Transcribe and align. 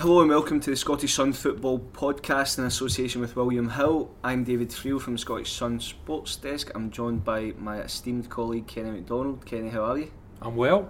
Hello 0.00 0.22
and 0.22 0.30
welcome 0.30 0.60
to 0.60 0.70
the 0.70 0.76
Scottish 0.76 1.12
Sun 1.12 1.34
Football 1.34 1.78
Podcast 1.78 2.58
in 2.58 2.64
association 2.64 3.20
with 3.20 3.36
William 3.36 3.68
Hill. 3.68 4.10
I'm 4.24 4.44
David 4.44 4.70
Friel 4.70 4.98
from 4.98 5.18
Scottish 5.18 5.52
Sun 5.52 5.78
Sports 5.80 6.36
Desk. 6.36 6.70
I'm 6.74 6.90
joined 6.90 7.22
by 7.22 7.52
my 7.58 7.82
esteemed 7.82 8.30
colleague 8.30 8.66
Kenny 8.66 8.92
MacDonald. 8.92 9.44
Kenny, 9.44 9.68
how 9.68 9.84
are 9.84 9.98
you? 9.98 10.10
I'm 10.40 10.56
well, 10.56 10.88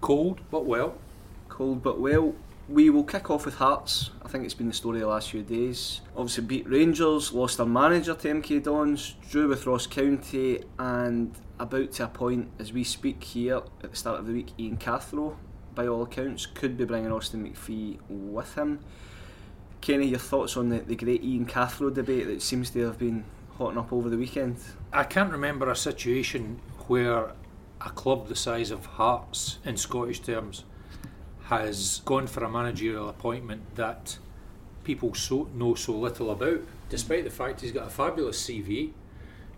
cold 0.00 0.40
but 0.52 0.66
well. 0.66 0.96
Cold 1.48 1.82
but 1.82 1.98
well. 1.98 2.36
We 2.68 2.90
will 2.90 3.02
kick 3.02 3.28
off 3.28 3.44
with 3.44 3.56
Hearts. 3.56 4.12
I 4.24 4.28
think 4.28 4.44
it's 4.44 4.54
been 4.54 4.68
the 4.68 4.72
story 4.72 4.98
of 4.98 5.00
the 5.00 5.08
last 5.08 5.32
few 5.32 5.42
days. 5.42 6.02
Obviously 6.16 6.44
beat 6.44 6.70
Rangers, 6.70 7.32
lost 7.32 7.56
their 7.56 7.66
manager 7.66 8.14
to 8.14 8.28
MK 8.34 8.62
Dons, 8.62 9.16
drew 9.28 9.48
with 9.48 9.66
Ross 9.66 9.88
County, 9.88 10.62
and 10.78 11.34
about 11.58 11.90
to 11.94 12.04
appoint, 12.04 12.52
as 12.60 12.72
we 12.72 12.84
speak 12.84 13.24
here 13.24 13.62
at 13.82 13.90
the 13.90 13.96
start 13.96 14.20
of 14.20 14.26
the 14.26 14.32
week, 14.32 14.52
Ian 14.60 14.76
Cathro 14.76 15.34
by 15.74 15.86
all 15.86 16.02
accounts, 16.02 16.46
could 16.46 16.76
be 16.76 16.84
bringing 16.84 17.12
Austin 17.12 17.46
McPhee 17.46 17.98
with 18.08 18.54
him. 18.54 18.80
Kenny, 19.80 20.06
your 20.06 20.18
thoughts 20.18 20.56
on 20.56 20.70
the, 20.70 20.78
the 20.78 20.96
great 20.96 21.22
Ian 21.22 21.46
Cathro 21.46 21.92
debate 21.92 22.26
that 22.26 22.40
seems 22.40 22.70
to 22.70 22.80
have 22.86 22.98
been 22.98 23.24
hotting 23.58 23.78
up 23.78 23.92
over 23.92 24.08
the 24.08 24.16
weekend? 24.16 24.56
I 24.92 25.04
can't 25.04 25.30
remember 25.30 25.70
a 25.70 25.76
situation 25.76 26.60
where 26.86 27.32
a 27.80 27.90
club 27.90 28.28
the 28.28 28.36
size 28.36 28.70
of 28.70 28.86
Hearts, 28.86 29.58
in 29.64 29.76
Scottish 29.76 30.20
terms, 30.20 30.64
has 31.44 32.00
gone 32.04 32.26
for 32.26 32.42
a 32.44 32.50
managerial 32.50 33.08
appointment 33.08 33.74
that 33.76 34.18
people 34.84 35.14
so, 35.14 35.48
know 35.54 35.74
so 35.74 35.92
little 35.92 36.30
about, 36.30 36.62
despite 36.88 37.24
the 37.24 37.30
fact 37.30 37.60
he's 37.60 37.72
got 37.72 37.86
a 37.86 37.90
fabulous 37.90 38.42
CV. 38.42 38.92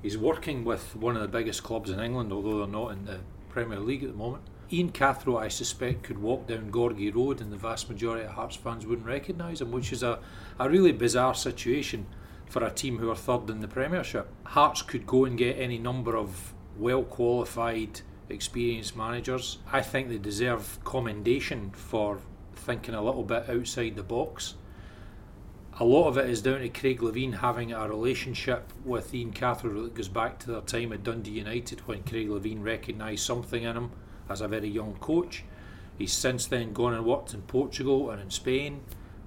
He's 0.03 0.19
working 0.19 0.65
with 0.65 0.95
one 0.97 1.17
of 1.17 1.23
the 1.23 1.29
biggest 1.29 1.63
clubs 1.63 1.91
in 1.91 2.01
England, 2.01 2.33
although 2.33 2.59
they're 2.59 2.67
not 2.67 2.93
in 2.93 3.05
the 3.05 3.21
Premier 3.49 3.81
League 3.81 4.05
at 4.05 4.11
the 4.11 4.17
moment. 4.17 4.43
Ian 4.73 4.91
Cathro, 4.91 5.39
I 5.39 5.47
suspect, 5.47 6.03
could 6.03 6.19
walk 6.19 6.49
down 6.49 6.73
Gorgie 6.73 7.15
Road 7.15 7.41
and 7.41 7.53
the 7.53 7.57
vast 7.57 7.89
majority 7.89 8.25
of 8.25 8.33
Hearts 8.33 8.57
fans 8.57 8.85
wouldn't 8.85 9.07
recognise 9.07 9.61
him, 9.61 9.71
which 9.71 9.93
is 9.93 10.03
a, 10.03 10.19
a 10.59 10.69
really 10.69 10.91
bizarre 10.91 11.35
situation 11.35 12.07
for 12.47 12.65
a 12.65 12.71
team 12.71 12.99
who 12.99 13.11
are 13.11 13.17
third 13.17 13.49
in 13.49 13.61
the 13.61 13.69
Premiership. 13.69 14.29
Hearts 14.45 14.83
could 14.83 15.07
go 15.07 15.25
and 15.25 15.39
get 15.39 15.59
any 15.59 15.79
number 15.79 16.17
of 16.17 16.53
well 16.77 17.05
qualified, 17.05 18.01
experienced 18.29 18.97
managers. 18.97 19.59
I 19.73 19.83
think 19.83 20.09
they 20.09 20.19
deserve 20.19 20.83
commendation 20.83 21.71
for 21.71 22.19
thinking 22.57 22.95
a 22.95 23.03
little 23.03 23.23
bit 23.23 23.49
outside 23.49 23.95
the 23.95 24.03
box. 24.03 24.55
A 25.79 25.85
lot 25.85 26.09
of 26.09 26.17
it 26.17 26.29
is 26.29 26.43
down 26.43 26.61
to 26.61 26.69
Craig 26.71 27.01
Levein 27.01 27.35
having 27.35 27.73
a 27.73 27.89
relationship 27.89 28.73
with 28.85 29.15
Ian 29.15 29.33
Cathro 29.33 29.85
that 29.85 29.95
goes 29.95 30.09
back 30.09 30.41
to 30.41 30.51
their 30.51 30.61
time 30.63 30.93
at 30.93 31.05
Dundee 31.05 31.33
United 31.33 31.81
when 31.81 32.03
Craig 32.03 32.29
Levein 32.29 32.65
recognised 32.65 33.25
something 33.25 33.63
in 33.63 33.77
him 33.77 33.91
as 34.29 34.41
a 34.41 34.49
very 34.49 34.69
young 34.69 34.95
coach. 34.95 35.45
He's 35.99 36.13
since 36.13 36.47
then 36.47 36.73
gone 36.73 36.95
and 36.95 37.05
worked 37.05 37.33
in 37.35 37.43
Portugal 37.43 38.11
and 38.11 38.21
in 38.21 38.31
Spain, 38.31 38.81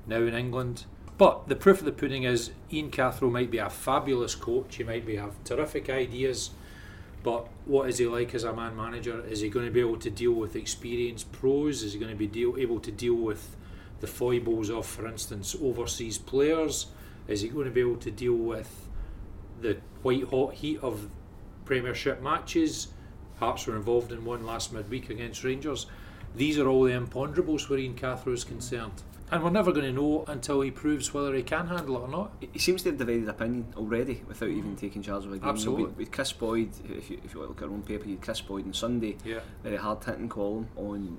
now 0.05 0.17
in 0.17 0.33
England. 0.33 0.85
But 1.17 1.47
the 1.47 1.55
proof 1.55 1.79
of 1.79 1.85
the 1.85 1.91
pudding 1.91 2.23
is 2.23 2.51
Ian 2.71 2.91
Cathro 2.91 3.31
might 3.31 3.51
be 3.51 3.57
a 3.57 3.69
fabulous 3.69 4.35
coach, 4.35 4.75
he 4.75 4.83
might 4.83 5.05
be 5.05 5.17
have 5.17 5.43
terrific 5.43 5.89
ideas, 5.89 6.51
but 7.23 7.47
what 7.65 7.89
is 7.89 7.97
he 7.97 8.07
like 8.07 8.33
as 8.33 8.43
a 8.43 8.53
man 8.53 8.75
manager? 8.75 9.23
Is 9.25 9.41
he 9.41 9.49
going 9.49 9.65
to 9.65 9.71
be 9.71 9.81
able 9.81 9.97
to 9.97 10.09
deal 10.09 10.31
with 10.31 10.55
experienced 10.55 11.31
pros? 11.31 11.83
Is 11.83 11.93
he 11.93 11.99
going 11.99 12.11
to 12.11 12.17
be 12.17 12.27
deal, 12.27 12.55
able 12.57 12.79
to 12.79 12.91
deal 12.91 13.15
with 13.15 13.57
the 13.99 14.07
foibles 14.07 14.69
of, 14.69 14.85
for 14.85 15.05
instance, 15.05 15.55
overseas 15.61 16.17
players? 16.17 16.87
Is 17.27 17.41
he 17.41 17.49
going 17.49 17.65
to 17.65 17.71
be 17.71 17.81
able 17.81 17.97
to 17.97 18.11
deal 18.11 18.35
with 18.35 18.87
the 19.61 19.77
white 20.01 20.23
hot 20.25 20.53
heat 20.53 20.79
of 20.81 21.09
Premiership 21.65 22.21
matches? 22.21 22.87
Hearts 23.39 23.65
were 23.67 23.75
involved 23.75 24.11
in 24.11 24.25
one 24.25 24.45
last 24.45 24.73
midweek 24.73 25.09
against 25.09 25.43
Rangers. 25.43 25.85
These 26.35 26.59
are 26.59 26.67
all 26.67 26.83
the 26.83 26.91
imponderables 26.91 27.69
where 27.69 27.79
Ian 27.79 27.95
Cathro 27.95 28.33
is 28.33 28.43
concerned. 28.43 29.03
And 29.31 29.43
we're 29.43 29.51
never 29.51 29.71
going 29.71 29.85
to 29.85 29.91
know 29.91 30.25
until 30.27 30.61
he 30.61 30.71
proves 30.71 31.13
whether 31.13 31.33
he 31.35 31.43
can 31.43 31.67
handle 31.67 31.97
it 31.97 32.01
or 32.01 32.07
not. 32.07 32.31
He 32.51 32.57
seems 32.59 32.81
to 32.83 32.89
have 32.89 32.97
divided 32.97 33.29
opinion 33.29 33.67
already 33.77 34.23
without 34.27 34.49
even 34.49 34.71
mm-hmm. 34.71 34.75
taking 34.75 35.03
charge 35.03 35.25
of 35.25 35.33
a 35.33 35.37
game. 35.37 35.47
Absolutely. 35.47 35.85
with, 35.85 35.97
with 35.97 36.11
Kris 36.11 36.33
Boyd, 36.33 36.71
if 36.89 37.11
you, 37.11 37.21
if 37.23 37.33
you 37.33 37.41
look 37.41 37.61
at 37.61 37.67
our 37.67 37.73
own 37.73 37.83
paper, 37.83 38.05
you 38.05 38.15
had 38.15 38.21
Kris 38.23 38.41
Boyd 38.41 38.65
on 38.65 38.73
Sunday, 38.73 39.17
Yeah. 39.23 39.39
very 39.63 39.77
hard 39.77 40.03
hitting 40.03 40.29
column 40.29 40.67
on 40.75 41.17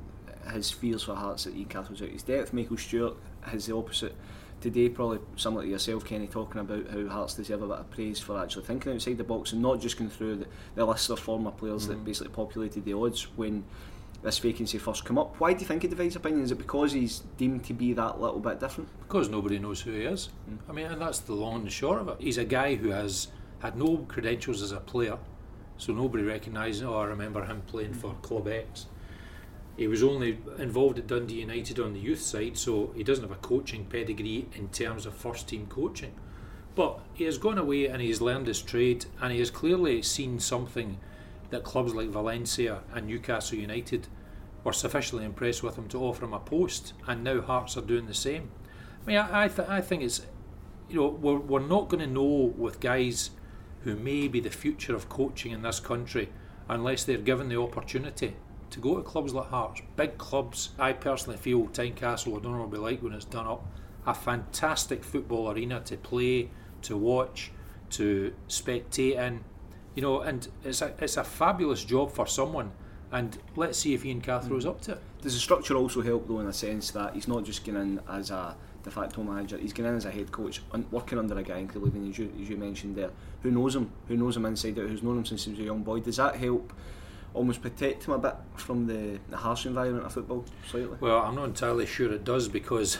his 0.52 0.70
fears 0.70 1.04
for 1.04 1.14
Hearts 1.14 1.44
that 1.44 1.54
Ian 1.54 1.68
Cathro's 1.68 2.02
out 2.02 2.08
his 2.08 2.22
depth. 2.24 2.52
Michael 2.52 2.76
Stewart 2.76 3.16
has 3.42 3.66
the 3.66 3.76
opposite 3.76 4.14
today, 4.60 4.88
probably 4.88 5.20
similar 5.36 5.62
to 5.62 5.68
yourself, 5.68 6.04
Kenny, 6.04 6.26
talking 6.26 6.60
about 6.60 6.88
how 6.90 7.06
Hearts 7.08 7.34
deserve 7.34 7.62
a 7.62 7.66
bit 7.66 7.78
of 7.78 7.90
praise 7.90 8.18
for 8.20 8.40
actually 8.40 8.64
thinking 8.64 8.92
outside 8.92 9.18
the 9.18 9.24
box 9.24 9.52
and 9.52 9.62
not 9.62 9.80
just 9.80 9.98
going 9.98 10.10
through 10.10 10.36
the, 10.36 10.46
the 10.74 10.84
list 10.84 11.10
of 11.10 11.18
former 11.18 11.50
players 11.50 11.86
that 11.88 11.98
mm. 11.98 12.04
basically 12.04 12.32
populated 12.32 12.84
the 12.84 12.92
odds 12.92 13.22
when 13.36 13.64
this 14.22 14.38
vacancy 14.38 14.78
first 14.78 15.04
come 15.04 15.18
up. 15.18 15.34
Why 15.38 15.52
do 15.54 15.60
you 15.60 15.66
think 15.66 15.82
he 15.82 15.88
divides 15.88 16.16
opinion? 16.16 16.44
Is 16.44 16.52
it 16.52 16.58
because 16.58 16.92
he's 16.92 17.20
deemed 17.38 17.64
to 17.64 17.72
be 17.72 17.92
that 17.94 18.20
little 18.20 18.40
bit 18.40 18.60
different? 18.60 18.88
because 19.10 19.28
nobody 19.28 19.58
knows 19.58 19.80
who 19.80 19.90
he 19.90 20.02
is. 20.02 20.28
Mm. 20.48 20.58
I 20.68 20.72
mean, 20.72 20.86
and 20.86 21.02
that's 21.02 21.18
the 21.18 21.34
long 21.34 21.56
and 21.56 21.66
the 21.66 21.70
short 21.70 22.00
of 22.00 22.08
it. 22.08 22.16
He's 22.20 22.38
a 22.38 22.44
guy 22.44 22.76
who 22.76 22.90
has 22.90 23.26
had 23.58 23.76
no 23.76 23.98
credentials 24.08 24.62
as 24.62 24.70
a 24.70 24.78
player, 24.78 25.18
so 25.78 25.92
nobody 25.92 26.22
recognises. 26.22 26.82
Oh, 26.82 26.94
I 26.94 27.06
remember 27.06 27.44
him 27.44 27.62
playing 27.66 27.94
for 27.94 28.14
Club 28.22 28.46
X. 28.46 28.86
He 29.80 29.88
was 29.88 30.02
only 30.02 30.38
involved 30.58 30.98
at 30.98 31.06
Dundee 31.06 31.40
United 31.40 31.80
on 31.80 31.94
the 31.94 32.00
youth 32.00 32.20
side, 32.20 32.58
so 32.58 32.92
he 32.94 33.02
doesn't 33.02 33.24
have 33.24 33.32
a 33.32 33.40
coaching 33.40 33.86
pedigree 33.86 34.46
in 34.54 34.68
terms 34.68 35.06
of 35.06 35.14
first 35.14 35.48
team 35.48 35.68
coaching. 35.68 36.12
But 36.74 37.00
he 37.14 37.24
has 37.24 37.38
gone 37.38 37.56
away 37.56 37.86
and 37.86 38.02
he's 38.02 38.20
learned 38.20 38.46
his 38.46 38.60
trade, 38.60 39.06
and 39.22 39.32
he 39.32 39.38
has 39.38 39.50
clearly 39.50 40.02
seen 40.02 40.38
something 40.38 40.98
that 41.48 41.64
clubs 41.64 41.94
like 41.94 42.10
Valencia 42.10 42.82
and 42.92 43.06
Newcastle 43.06 43.56
United 43.56 44.06
were 44.64 44.74
sufficiently 44.74 45.24
impressed 45.24 45.62
with 45.62 45.76
him 45.76 45.88
to 45.88 46.04
offer 46.04 46.26
him 46.26 46.34
a 46.34 46.40
post, 46.40 46.92
and 47.06 47.24
now 47.24 47.40
Hearts 47.40 47.78
are 47.78 47.80
doing 47.80 48.04
the 48.04 48.12
same. 48.12 48.50
I 49.02 49.06
mean, 49.06 49.16
I, 49.16 49.44
I, 49.44 49.48
th- 49.48 49.66
I 49.66 49.80
think 49.80 50.02
it's, 50.02 50.20
you 50.90 50.96
know, 50.96 51.08
we're, 51.08 51.38
we're 51.38 51.66
not 51.66 51.88
going 51.88 52.04
to 52.04 52.06
know 52.06 52.52
with 52.54 52.80
guys 52.80 53.30
who 53.84 53.96
may 53.96 54.28
be 54.28 54.40
the 54.40 54.50
future 54.50 54.94
of 54.94 55.08
coaching 55.08 55.52
in 55.52 55.62
this 55.62 55.80
country 55.80 56.28
unless 56.68 57.04
they're 57.04 57.16
given 57.16 57.48
the 57.48 57.58
opportunity 57.58 58.36
to 58.70 58.80
go 58.80 58.96
to 58.96 59.02
clubs 59.02 59.34
like 59.34 59.48
Hearts, 59.48 59.82
big 59.96 60.18
clubs. 60.18 60.70
I 60.78 60.92
personally 60.92 61.38
feel 61.38 61.66
Tynecastle, 61.66 62.28
I 62.28 62.40
don't 62.40 62.44
know 62.44 62.50
what 62.50 62.66
it'll 62.66 62.68
be 62.68 62.78
like 62.78 63.02
when 63.02 63.12
it's 63.12 63.24
done 63.24 63.46
up, 63.46 63.66
a 64.06 64.14
fantastic 64.14 65.04
football 65.04 65.50
arena 65.50 65.80
to 65.80 65.96
play, 65.96 66.50
to 66.82 66.96
watch, 66.96 67.50
to 67.90 68.32
spectate 68.48 69.16
in. 69.16 69.44
You 69.94 70.02
know, 70.02 70.20
and 70.20 70.46
it's 70.64 70.82
a, 70.82 70.94
it's 71.00 71.16
a 71.16 71.24
fabulous 71.24 71.84
job 71.84 72.12
for 72.12 72.26
someone. 72.26 72.72
And 73.12 73.36
let's 73.56 73.78
see 73.78 73.92
if 73.92 74.04
Ian 74.04 74.20
Cathro's 74.20 74.64
mm. 74.64 74.70
up 74.70 74.80
to 74.82 74.92
it. 74.92 75.00
Does 75.20 75.34
the 75.34 75.40
structure 75.40 75.74
also 75.76 76.00
help 76.00 76.28
though 76.28 76.40
in 76.40 76.46
a 76.46 76.52
sense 76.52 76.92
that 76.92 77.14
he's 77.14 77.26
not 77.26 77.44
just 77.44 77.64
going 77.64 77.76
in 77.76 78.00
as 78.08 78.30
a 78.30 78.56
de 78.82 78.90
facto 78.90 79.22
manager, 79.22 79.58
he's 79.58 79.72
going 79.72 79.88
in 79.90 79.96
as 79.96 80.04
a 80.04 80.10
head 80.10 80.32
coach, 80.32 80.62
un- 80.72 80.86
working 80.90 81.18
under 81.18 81.36
a 81.36 81.42
guy 81.42 81.58
in 81.58 81.68
Cleveland, 81.68 82.08
as 82.10 82.18
you, 82.18 82.32
as 82.40 82.48
you 82.48 82.56
mentioned 82.56 82.96
there, 82.96 83.10
who 83.42 83.50
knows 83.50 83.76
him, 83.76 83.90
who 84.08 84.16
knows 84.16 84.36
him 84.36 84.46
inside 84.46 84.78
out, 84.78 84.88
who's 84.88 85.02
known 85.02 85.18
him 85.18 85.26
since 85.26 85.44
he 85.44 85.50
was 85.50 85.60
a 85.60 85.64
young 85.64 85.82
boy. 85.82 86.00
Does 86.00 86.16
that 86.16 86.36
help 86.36 86.72
almost 87.34 87.62
protect 87.62 88.04
him 88.04 88.14
a 88.14 88.18
bit 88.18 88.34
from 88.56 88.86
the, 88.86 89.18
the 89.28 89.36
harsh 89.36 89.66
environment 89.66 90.06
of 90.06 90.12
football 90.12 90.44
slightly? 90.68 90.96
Well, 91.00 91.18
I'm 91.18 91.34
not 91.34 91.44
entirely 91.44 91.86
sure 91.86 92.12
it 92.12 92.24
does 92.24 92.48
because, 92.48 92.98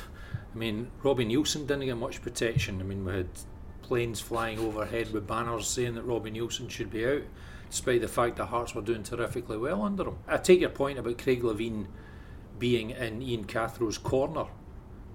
I 0.55 0.58
mean, 0.58 0.90
Robbie 1.02 1.26
Neilson 1.26 1.66
didn't 1.66 1.87
get 1.87 1.96
much 1.96 2.22
protection. 2.22 2.81
I 2.81 2.84
mean, 2.84 3.05
we 3.05 3.12
had 3.12 3.28
planes 3.82 4.20
flying 4.20 4.58
overhead 4.58 5.12
with 5.12 5.26
banners 5.26 5.66
saying 5.66 5.94
that 5.96 6.02
Robbie 6.02 6.31
Neilson 6.31 6.70
should 6.70 6.90
be 6.90 7.05
out, 7.06 7.22
despite 7.70 8.00
the 8.00 8.08
fact 8.08 8.37
that 8.37 8.46
Hearts 8.46 8.75
were 8.75 8.82
doing 8.82 9.02
terrifically 9.02 9.58
well 9.58 9.82
under 9.82 10.05
him. 10.05 10.19
I 10.28 10.37
take 10.37 10.60
your 10.60 10.70
point 10.70 10.99
about 10.99 11.19
Craig 11.19 11.43
Levein 11.43 11.87
being 12.58 12.90
in 12.90 13.22
Ian 13.22 13.44
Cathro's 13.44 13.99
corner, 13.99 14.46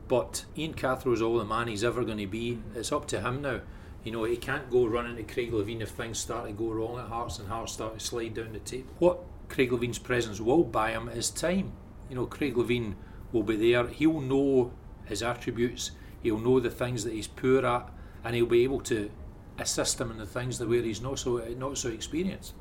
but 0.08 0.46
Ian 0.58 0.74
Cathro's 0.74 1.22
all 1.22 1.38
the 1.38 1.46
man 1.46 1.68
he's 1.68 1.84
ever 1.84 2.04
going 2.04 2.18
to 2.18 2.28
be. 2.28 2.60
It's 2.76 2.92
up 2.92 3.08
to 3.08 3.22
him 3.22 3.42
now. 3.42 3.62
You 4.06 4.12
know, 4.12 4.24
he 4.24 4.38
can't 4.38 4.70
go 4.70 4.86
running 4.86 5.16
to 5.16 5.24
Craig 5.24 5.52
Levein 5.52 5.82
if 5.82 5.90
things 5.90 6.20
start 6.20 6.46
to 6.46 6.54
go 6.54 6.70
wrong 6.72 7.00
at 7.00 7.08
Hearts 7.08 7.40
and 7.40 7.50
Hearts 7.50 7.74
start 7.74 7.98
to 7.98 8.06
slide 8.06 8.36
down 8.36 8.54
the 8.54 8.60
table. 8.60 8.94
What 9.00 9.20
Craig 9.50 9.72
Levein's 9.72 9.98
presence 9.98 10.40
will 10.40 10.64
buy 10.64 10.92
him 10.92 11.10
is 11.10 11.32
time. 11.32 11.72
You 12.08 12.16
know, 12.16 12.28
Craig 12.28 12.54
Levein 12.54 12.94
will 13.32 13.42
be 13.42 13.56
there. 13.56 13.88
He'll 13.88 14.22
know 14.22 14.72
his 15.06 15.24
attributes. 15.24 15.90
He'll 16.22 16.38
know 16.38 16.60
the 16.60 16.70
things 16.70 17.04
that 17.04 17.14
he's 17.14 17.28
poor 17.28 17.66
at, 17.66 17.90
and 18.24 18.36
he'll 18.36 18.46
be 18.46 18.64
able 18.64 18.82
to 18.82 19.10
assist 19.58 20.00
him 20.00 20.12
in 20.12 20.18
the 20.18 20.26
things 20.28 20.60
that 20.60 20.70
where 20.70 20.84
he's 20.84 21.02
not 21.02 21.18
so 21.18 21.38
not 21.58 21.78
so 21.78 21.90
experienced. 21.90 22.54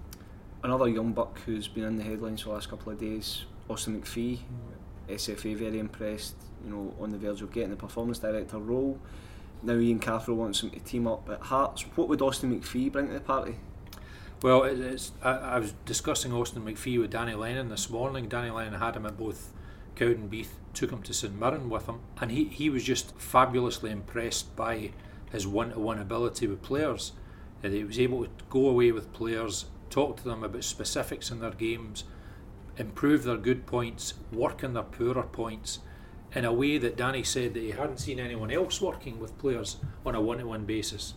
another 0.62 0.88
young 0.88 1.12
buck 1.12 1.38
who's 1.40 1.68
been 1.68 1.84
in 1.84 1.96
the 1.96 2.02
headlines 2.02 2.40
for 2.40 2.48
the 2.48 2.54
last 2.54 2.70
couple 2.70 2.90
of 2.90 2.98
days, 2.98 3.44
Austin 3.68 4.00
McPhee, 4.00 4.38
SFA 5.08 5.54
very 5.54 5.78
impressed, 5.78 6.36
you 6.64 6.70
know, 6.70 6.94
on 6.98 7.10
the 7.10 7.18
verge 7.18 7.42
of 7.42 7.52
getting 7.52 7.70
the 7.70 7.76
performance 7.76 8.18
director 8.18 8.58
role. 8.58 8.98
Now 9.64 9.78
Ian 9.78 9.98
Cathro 9.98 10.34
wants 10.34 10.62
him 10.62 10.70
to 10.70 10.80
team 10.80 11.06
up 11.06 11.28
at 11.30 11.40
Hearts. 11.40 11.82
What 11.94 12.08
would 12.08 12.20
Austin 12.20 12.58
McPhee 12.58 12.92
bring 12.92 13.08
to 13.08 13.14
the 13.14 13.20
party? 13.20 13.56
Well, 14.42 14.64
it's, 14.64 15.12
I, 15.22 15.30
I 15.30 15.58
was 15.58 15.72
discussing 15.86 16.34
Austin 16.34 16.64
McPhee 16.64 17.00
with 17.00 17.10
Danny 17.10 17.34
Lennon 17.34 17.70
this 17.70 17.88
morning. 17.88 18.28
Danny 18.28 18.50
Lennon 18.50 18.78
had 18.78 18.94
him 18.94 19.06
at 19.06 19.16
both 19.16 19.54
Cowdenbeath, 19.96 20.50
took 20.74 20.90
him 20.90 21.02
to 21.02 21.14
St 21.14 21.38
Mirren 21.38 21.70
with 21.70 21.86
him, 21.86 22.00
and 22.20 22.30
he, 22.30 22.44
he 22.44 22.68
was 22.68 22.84
just 22.84 23.18
fabulously 23.18 23.90
impressed 23.90 24.54
by 24.54 24.90
his 25.32 25.46
one 25.46 25.70
to 25.70 25.80
one 25.80 25.98
ability 25.98 26.46
with 26.46 26.60
players. 26.60 27.12
That 27.62 27.72
he 27.72 27.84
was 27.84 27.98
able 27.98 28.24
to 28.24 28.30
go 28.50 28.68
away 28.68 28.92
with 28.92 29.14
players, 29.14 29.64
talk 29.88 30.18
to 30.18 30.24
them 30.24 30.44
about 30.44 30.64
specifics 30.64 31.30
in 31.30 31.40
their 31.40 31.52
games, 31.52 32.04
improve 32.76 33.24
their 33.24 33.38
good 33.38 33.64
points, 33.64 34.12
work 34.30 34.62
on 34.62 34.74
their 34.74 34.82
poorer 34.82 35.22
points 35.22 35.78
in 36.34 36.44
a 36.44 36.52
way 36.52 36.78
that 36.78 36.96
Danny 36.96 37.22
said 37.22 37.54
that 37.54 37.60
he 37.60 37.70
hadn't 37.70 37.98
seen 37.98 38.18
anyone 38.18 38.50
else 38.50 38.80
working 38.80 39.20
with 39.20 39.38
players 39.38 39.76
on 40.04 40.14
a 40.14 40.20
one 40.20 40.38
to 40.38 40.46
one 40.46 40.64
basis. 40.64 41.14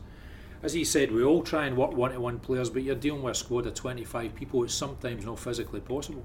As 0.62 0.74
he 0.74 0.84
said, 0.84 1.12
we 1.12 1.24
all 1.24 1.44
try 1.44 1.66
and 1.66 1.78
work 1.78 1.94
one 1.94 2.12
to 2.12 2.20
one 2.20 2.40
players, 2.40 2.70
but 2.70 2.84
you're 2.84 2.96
dealing 2.96 3.24
with 3.24 3.36
a 3.36 3.38
squad 3.38 3.68
of 3.68 3.74
25 3.74 4.36
people, 4.36 4.64
it's 4.64 4.74
sometimes 4.74 5.26
not 5.26 5.40
physically 5.40 5.80
possible. 5.80 6.24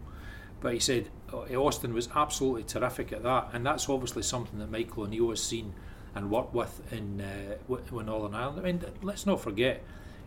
But 0.60 0.74
he 0.74 0.78
said 0.78 1.08
uh, 1.32 1.42
Austin 1.54 1.92
was 1.92 2.08
absolutely 2.14 2.62
terrific 2.64 3.12
at 3.12 3.22
that, 3.24 3.50
and 3.52 3.66
that's 3.66 3.88
obviously 3.88 4.22
something 4.22 4.58
that 4.58 4.70
Michael 4.70 5.04
O'Neill 5.04 5.30
has 5.30 5.42
seen 5.42 5.74
and 6.14 6.30
worked 6.30 6.54
with 6.54 6.80
in, 6.92 7.20
uh, 7.20 7.76
in 7.98 8.06
Northern 8.06 8.34
Ireland. 8.34 8.60
I 8.60 8.62
mean, 8.62 8.84
let's 9.02 9.26
not 9.26 9.40
forget, 9.40 9.82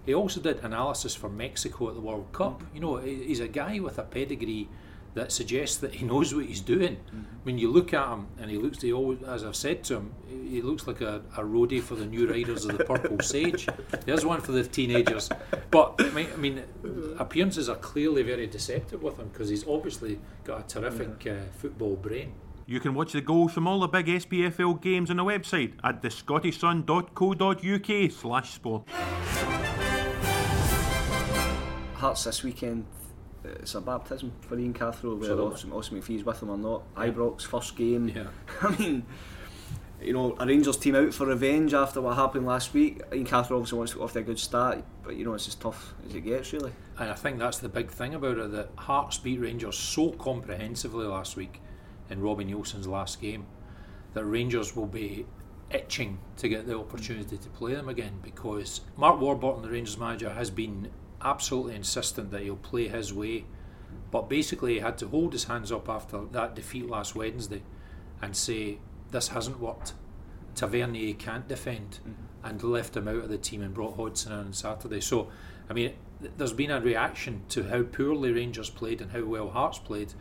he 0.05 0.13
also 0.13 0.39
did 0.39 0.63
analysis 0.63 1.15
for 1.15 1.29
Mexico 1.29 1.89
at 1.89 1.95
the 1.95 2.01
World 2.01 2.31
Cup. 2.31 2.63
You 2.73 2.79
know, 2.79 2.97
he's 2.97 3.39
a 3.39 3.47
guy 3.47 3.79
with 3.79 3.97
a 3.97 4.03
pedigree 4.03 4.67
that 5.15 5.31
suggests 5.31 5.77
that 5.77 5.95
he 5.95 6.05
knows 6.05 6.35
what 6.35 6.45
he's 6.45 6.61
doing. 6.61 6.97
Mm-hmm. 6.97 7.21
When 7.43 7.57
you 7.57 7.71
look 7.71 7.93
at 7.93 8.07
him, 8.07 8.27
and 8.39 8.51
he 8.51 8.57
looks, 8.57 8.81
he 8.81 8.93
always, 8.93 9.23
as 9.23 9.43
I've 9.43 9.55
said 9.55 9.83
to 9.85 9.95
him, 9.95 10.13
he 10.29 10.61
looks 10.61 10.85
like 10.87 11.01
a, 11.01 11.23
a 11.37 11.41
roadie 11.41 11.81
for 11.81 11.95
the 11.95 12.05
new 12.05 12.29
riders 12.29 12.65
of 12.65 12.77
the 12.77 12.83
Purple 12.83 13.19
Sage. 13.21 13.67
There's 14.05 14.25
one 14.25 14.41
for 14.41 14.51
the 14.51 14.63
teenagers. 14.63 15.29
But 15.71 15.95
I 15.99 16.35
mean, 16.35 16.63
appearances 17.17 17.69
are 17.69 17.77
clearly 17.77 18.21
very 18.23 18.47
deceptive 18.47 19.01
with 19.01 19.17
him 19.17 19.29
because 19.29 19.47
he's 19.49 19.65
obviously 19.67 20.19
got 20.43 20.59
a 20.59 20.63
terrific 20.67 21.25
uh, 21.27 21.35
football 21.57 21.95
brain. 21.95 22.33
You 22.67 22.79
can 22.79 22.93
watch 22.93 23.13
the 23.13 23.21
goals 23.21 23.53
from 23.53 23.67
all 23.67 23.79
the 23.79 23.87
big 23.87 24.05
SPFL 24.07 24.81
games 24.81 25.09
on 25.11 25.17
the 25.17 25.23
website 25.23 25.73
at 25.83 26.01
thescottishsun.co.uk 26.01 28.11
slash 28.11 28.53
sport. 28.53 28.89
Hearts 31.93 32.23
this 32.25 32.43
weekend 32.43 32.85
Uh, 33.45 33.51
it's 33.59 33.75
a 33.75 33.81
baptism 33.81 34.31
for 34.41 34.57
Ian 34.57 34.73
Cathro, 34.73 35.17
whether 35.17 35.39
Austin, 35.41 35.71
McPhee's 35.71 36.23
with 36.23 36.41
him 36.41 36.49
or 36.49 36.57
not. 36.57 36.95
Ibrox, 36.95 37.41
first 37.43 37.75
game. 37.75 38.09
Yeah. 38.09 38.27
I 38.61 38.75
mean, 38.77 39.05
you 40.01 40.13
know, 40.13 40.35
a 40.39 40.45
Rangers 40.45 40.77
team 40.77 40.95
out 40.95 41.13
for 41.13 41.27
revenge 41.27 41.73
after 41.73 42.01
what 42.01 42.15
happened 42.15 42.45
last 42.45 42.73
week. 42.73 43.01
Ian 43.13 43.25
Cathro 43.25 43.57
obviously 43.57 43.77
wants 43.77 43.93
to 43.93 43.97
get 43.97 44.03
off 44.03 44.13
to 44.13 44.19
a 44.19 44.23
good 44.23 44.39
start, 44.39 44.83
but 45.03 45.15
you 45.15 45.25
know, 45.25 45.33
it's 45.33 45.47
as 45.47 45.55
tough 45.55 45.93
as 46.07 46.15
it 46.15 46.21
gets, 46.21 46.53
really. 46.53 46.71
And 46.97 47.09
I 47.09 47.15
think 47.15 47.39
that's 47.39 47.59
the 47.59 47.69
big 47.69 47.89
thing 47.89 48.15
about 48.15 48.37
it 48.37 48.51
that 48.51 48.69
Hearts 48.75 49.17
beat 49.17 49.39
Rangers 49.39 49.77
so 49.77 50.11
comprehensively 50.11 51.05
last 51.05 51.35
week 51.35 51.61
in 52.09 52.21
Robbie 52.21 52.45
Neilson's 52.45 52.87
last 52.87 53.21
game 53.21 53.47
that 54.13 54.25
Rangers 54.25 54.75
will 54.75 54.85
be 54.85 55.25
itching 55.71 56.19
to 56.37 56.47
get 56.47 56.67
the 56.67 56.77
opportunity 56.77 57.37
to 57.37 57.49
play 57.49 57.73
them 57.73 57.89
again 57.89 58.19
because 58.21 58.81
Mark 58.97 59.19
Warburton, 59.19 59.63
the 59.63 59.69
Rangers 59.69 59.97
manager, 59.97 60.29
has 60.29 60.49
been 60.49 60.89
absolutely 61.25 61.75
insistent 61.75 62.31
that 62.31 62.43
he'll 62.43 62.55
play 62.55 62.87
his 62.87 63.13
way. 63.13 63.45
But 64.11 64.29
basically, 64.29 64.75
he 64.75 64.79
had 64.79 64.97
to 64.99 65.07
hold 65.07 65.33
his 65.33 65.45
hands 65.45 65.71
up 65.71 65.89
after 65.89 66.25
that 66.31 66.55
defeat 66.55 66.87
last 66.87 67.15
Wednesday 67.15 67.63
and 68.21 68.35
say, 68.35 68.77
This 69.11 69.29
hasn't 69.29 69.59
worked. 69.59 69.93
Tavernier 70.53 71.15
can't 71.15 71.47
defend, 71.47 71.99
mm-hmm. 71.99 72.47
and 72.47 72.63
left 72.63 72.95
him 72.95 73.07
out 73.07 73.15
of 73.15 73.29
the 73.29 73.37
team 73.37 73.61
and 73.61 73.73
brought 73.73 73.97
Hodson 73.97 74.31
in 74.31 74.39
on 74.39 74.53
Saturday. 74.53 75.01
So, 75.01 75.29
I 75.69 75.73
mean, 75.73 75.93
there's 76.37 76.53
been 76.53 76.71
a 76.71 76.79
reaction 76.79 77.43
to 77.49 77.63
how 77.63 77.83
poorly 77.83 78.31
Rangers 78.31 78.69
played 78.69 79.01
and 79.01 79.11
how 79.11 79.23
well 79.23 79.49
Hearts 79.49 79.79
played. 79.79 80.13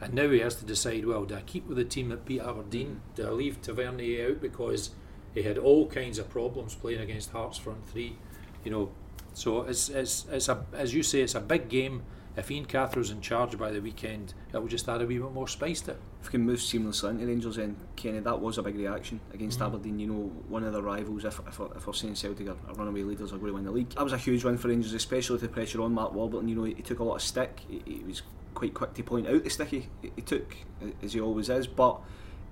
And 0.00 0.14
now 0.14 0.28
he 0.30 0.40
has 0.40 0.56
to 0.56 0.64
decide 0.64 1.04
well, 1.04 1.24
do 1.24 1.36
I 1.36 1.42
keep 1.42 1.68
with 1.68 1.76
the 1.76 1.84
team 1.84 2.08
that 2.08 2.24
beat 2.24 2.40
Aberdeen? 2.40 3.02
Do 3.14 3.26
I 3.26 3.30
leave 3.30 3.60
Tavernier 3.60 4.30
out 4.30 4.40
because 4.40 4.90
he 5.34 5.42
had 5.42 5.58
all 5.58 5.86
kinds 5.86 6.18
of 6.18 6.28
problems 6.28 6.74
playing 6.74 7.00
against 7.00 7.30
Hearts 7.30 7.58
front 7.58 7.88
three? 7.88 8.16
You 8.64 8.70
know, 8.70 8.92
so 9.34 9.62
it's, 9.62 9.88
it's, 9.88 10.26
it's 10.30 10.48
a, 10.48 10.64
as 10.72 10.94
you 10.94 11.02
say, 11.02 11.20
it's 11.22 11.34
a 11.34 11.40
big 11.40 11.68
game. 11.68 12.02
If 12.34 12.50
Ian 12.50 12.64
Cathro's 12.64 13.10
in 13.10 13.20
charge 13.20 13.58
by 13.58 13.70
the 13.70 13.80
weekend, 13.80 14.32
it 14.54 14.58
will 14.58 14.68
just 14.68 14.88
add 14.88 15.02
a 15.02 15.06
wee 15.06 15.18
bit 15.18 15.32
more 15.32 15.48
spice 15.48 15.82
to 15.82 15.90
it. 15.92 16.00
If 16.22 16.28
we 16.28 16.30
can 16.30 16.42
move 16.42 16.60
seamlessly 16.60 17.10
into 17.10 17.26
Rangers, 17.26 17.56
then 17.56 17.76
Kenny, 17.94 18.20
that 18.20 18.40
was 18.40 18.56
a 18.56 18.62
big 18.62 18.76
reaction 18.76 19.20
against 19.34 19.58
mm. 19.58 19.66
Aberdeen. 19.66 19.98
You 19.98 20.06
know, 20.06 20.32
one 20.48 20.64
of 20.64 20.72
the 20.72 20.82
rivals. 20.82 21.26
If, 21.26 21.40
if, 21.46 21.60
if 21.60 21.86
we're 21.86 21.92
saying 21.92 22.14
Celtic 22.14 22.48
are, 22.48 22.56
are 22.68 22.74
runaway 22.74 23.02
leaders, 23.02 23.32
are 23.32 23.36
going 23.36 23.48
to 23.48 23.54
win 23.54 23.64
the 23.64 23.70
league. 23.70 23.90
That 23.90 24.04
was 24.04 24.14
a 24.14 24.18
huge 24.18 24.44
win 24.44 24.56
for 24.56 24.68
Rangers, 24.68 24.94
especially 24.94 25.34
with 25.34 25.42
the 25.42 25.48
pressure 25.48 25.82
on 25.82 25.92
Mark 25.92 26.14
Warburton. 26.14 26.48
You 26.48 26.54
know, 26.54 26.64
he, 26.64 26.74
he 26.74 26.82
took 26.82 27.00
a 27.00 27.04
lot 27.04 27.16
of 27.16 27.22
stick. 27.22 27.60
He, 27.68 27.82
he, 27.84 28.04
was 28.04 28.22
quite 28.54 28.72
quick 28.72 28.94
to 28.94 29.02
point 29.02 29.26
out 29.26 29.44
the 29.44 29.50
stick 29.50 29.68
he, 29.68 29.88
he 30.00 30.22
took, 30.22 30.56
as 31.02 31.12
he 31.12 31.20
always 31.20 31.50
is. 31.50 31.66
But 31.66 32.00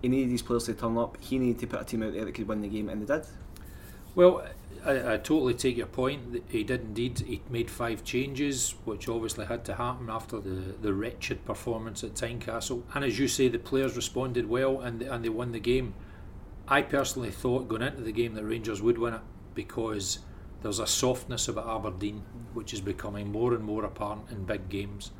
he 0.03 0.09
needed 0.09 0.31
these 0.31 0.43
players 0.43 0.65
to 0.65 0.75
turn 0.75 0.99
up. 0.99 1.17
He 1.21 1.39
needed 1.39 1.59
to 1.61 1.67
put 1.67 1.81
a 1.81 1.85
team 1.85 2.03
out 2.03 2.13
there 2.13 2.25
that 2.27 2.35
could 2.35 2.49
win 2.49 2.61
the 2.61 2.69
game, 2.69 2.91
and 2.91 3.07
they 3.07 3.15
did. 3.15 3.27
Well, 4.15 4.45
I, 4.85 5.15
I, 5.15 5.17
totally 5.19 5.55
take 5.55 5.77
your 5.77 5.87
point. 5.87 6.43
He 6.49 6.65
did 6.65 6.81
indeed. 6.81 7.21
He 7.21 7.43
made 7.51 7.71
five 7.71 8.03
changes, 8.03 8.75
which 8.85 9.09
obviously 9.09 9.47
had 9.47 9.65
to 9.67 9.75
happen 9.75 10.09
after 10.09 10.41
the, 10.41 10.75
the 10.81 10.95
wretched 10.95 11.45
performance 11.45 12.03
at 12.03 12.15
Tynecastle. 12.15 12.83
And 12.95 13.05
as 13.05 13.19
you 13.19 13.29
say, 13.29 13.49
the 13.49 13.59
players 13.59 13.97
responded 13.97 14.49
well 14.49 14.81
and 14.81 15.03
and 15.03 15.25
they 15.25 15.29
won 15.29 15.53
the 15.53 15.61
game. 15.61 15.95
I 16.67 16.83
personally 16.83 17.31
thought 17.31 17.69
going 17.69 17.83
into 17.83 18.03
the 18.03 18.13
game 18.13 18.35
that 18.35 18.45
Rangers 18.45 18.81
would 18.81 18.99
win 18.99 19.15
it 19.15 19.21
because 19.55 20.21
there's 20.63 20.79
a 20.79 20.87
softness 20.87 21.49
about 21.49 21.69
Aberdeen 21.69 22.23
which 22.55 22.73
is 22.73 22.81
becoming 22.81 23.33
more 23.33 23.55
and 23.55 23.65
more 23.65 23.85
apparent 23.85 24.31
in 24.31 24.45
big 24.45 24.69
games. 24.69 25.11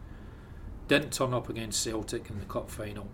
Didn't 0.89 1.13
turn 1.13 1.35
up 1.35 1.49
against 1.49 1.83
Celtic 1.83 2.31
in 2.31 2.39
the 2.39 2.47
cup 2.47 2.71
final. 2.71 3.09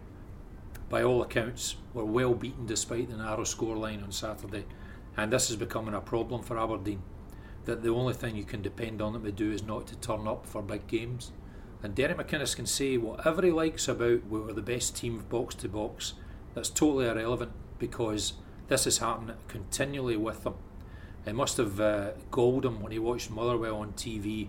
By 0.88 1.02
all 1.02 1.23
accounts, 1.23 1.76
were 1.93 2.05
well 2.05 2.34
beaten 2.34 2.67
despite 2.67 3.11
the 3.11 3.17
narrow 3.17 3.43
scoreline 3.43 4.02
on 4.02 4.12
Saturday 4.12 4.64
and 5.16 5.32
this 5.32 5.50
is 5.50 5.56
becoming 5.56 5.94
a 5.94 6.00
problem 6.00 6.42
for 6.42 6.58
Aberdeen. 6.58 7.02
That 7.64 7.82
the 7.82 7.92
only 7.92 8.14
thing 8.14 8.36
you 8.36 8.44
can 8.44 8.62
depend 8.62 9.02
on 9.02 9.12
them 9.12 9.24
to 9.24 9.32
do 9.32 9.50
is 9.50 9.62
not 9.62 9.86
to 9.88 9.96
turn 9.96 10.28
up 10.28 10.46
for 10.46 10.62
big 10.62 10.86
games. 10.86 11.32
And 11.82 11.94
Derek 11.94 12.16
McInnes 12.16 12.54
can 12.54 12.66
say 12.66 12.96
whatever 12.96 13.42
he 13.42 13.50
likes 13.50 13.88
about 13.88 14.26
we 14.28 14.40
were 14.40 14.52
the 14.52 14.62
best 14.62 14.96
team 14.96 15.25
box 15.28 15.54
to 15.56 15.68
box. 15.68 16.14
That's 16.54 16.70
totally 16.70 17.06
irrelevant 17.06 17.52
because 17.78 18.35
this 18.68 18.85
has 18.85 18.99
happened 18.99 19.35
continually 19.49 20.16
with 20.16 20.44
them. 20.44 20.54
It 21.26 21.35
must 21.35 21.56
have 21.56 21.80
uh, 21.80 22.11
galled 22.30 22.64
him 22.64 22.80
when 22.80 22.92
he 22.92 22.99
watched 22.99 23.30
Motherwell 23.30 23.76
on 23.76 23.92
TV 23.92 24.49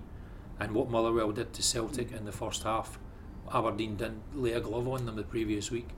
and 0.59 0.73
what 0.73 0.89
Motherwell 0.89 1.31
did 1.31 1.53
to 1.53 1.63
Celtic 1.63 2.11
in 2.11 2.25
the 2.25 2.31
first 2.31 2.63
half. 2.63 2.99
Aberdeen 3.53 3.95
didn't 3.95 4.21
lay 4.35 4.51
a 4.51 4.59
glove 4.59 4.87
on 4.87 5.05
them 5.05 5.15
the 5.15 5.23
previous 5.23 5.71
week. 5.71 5.89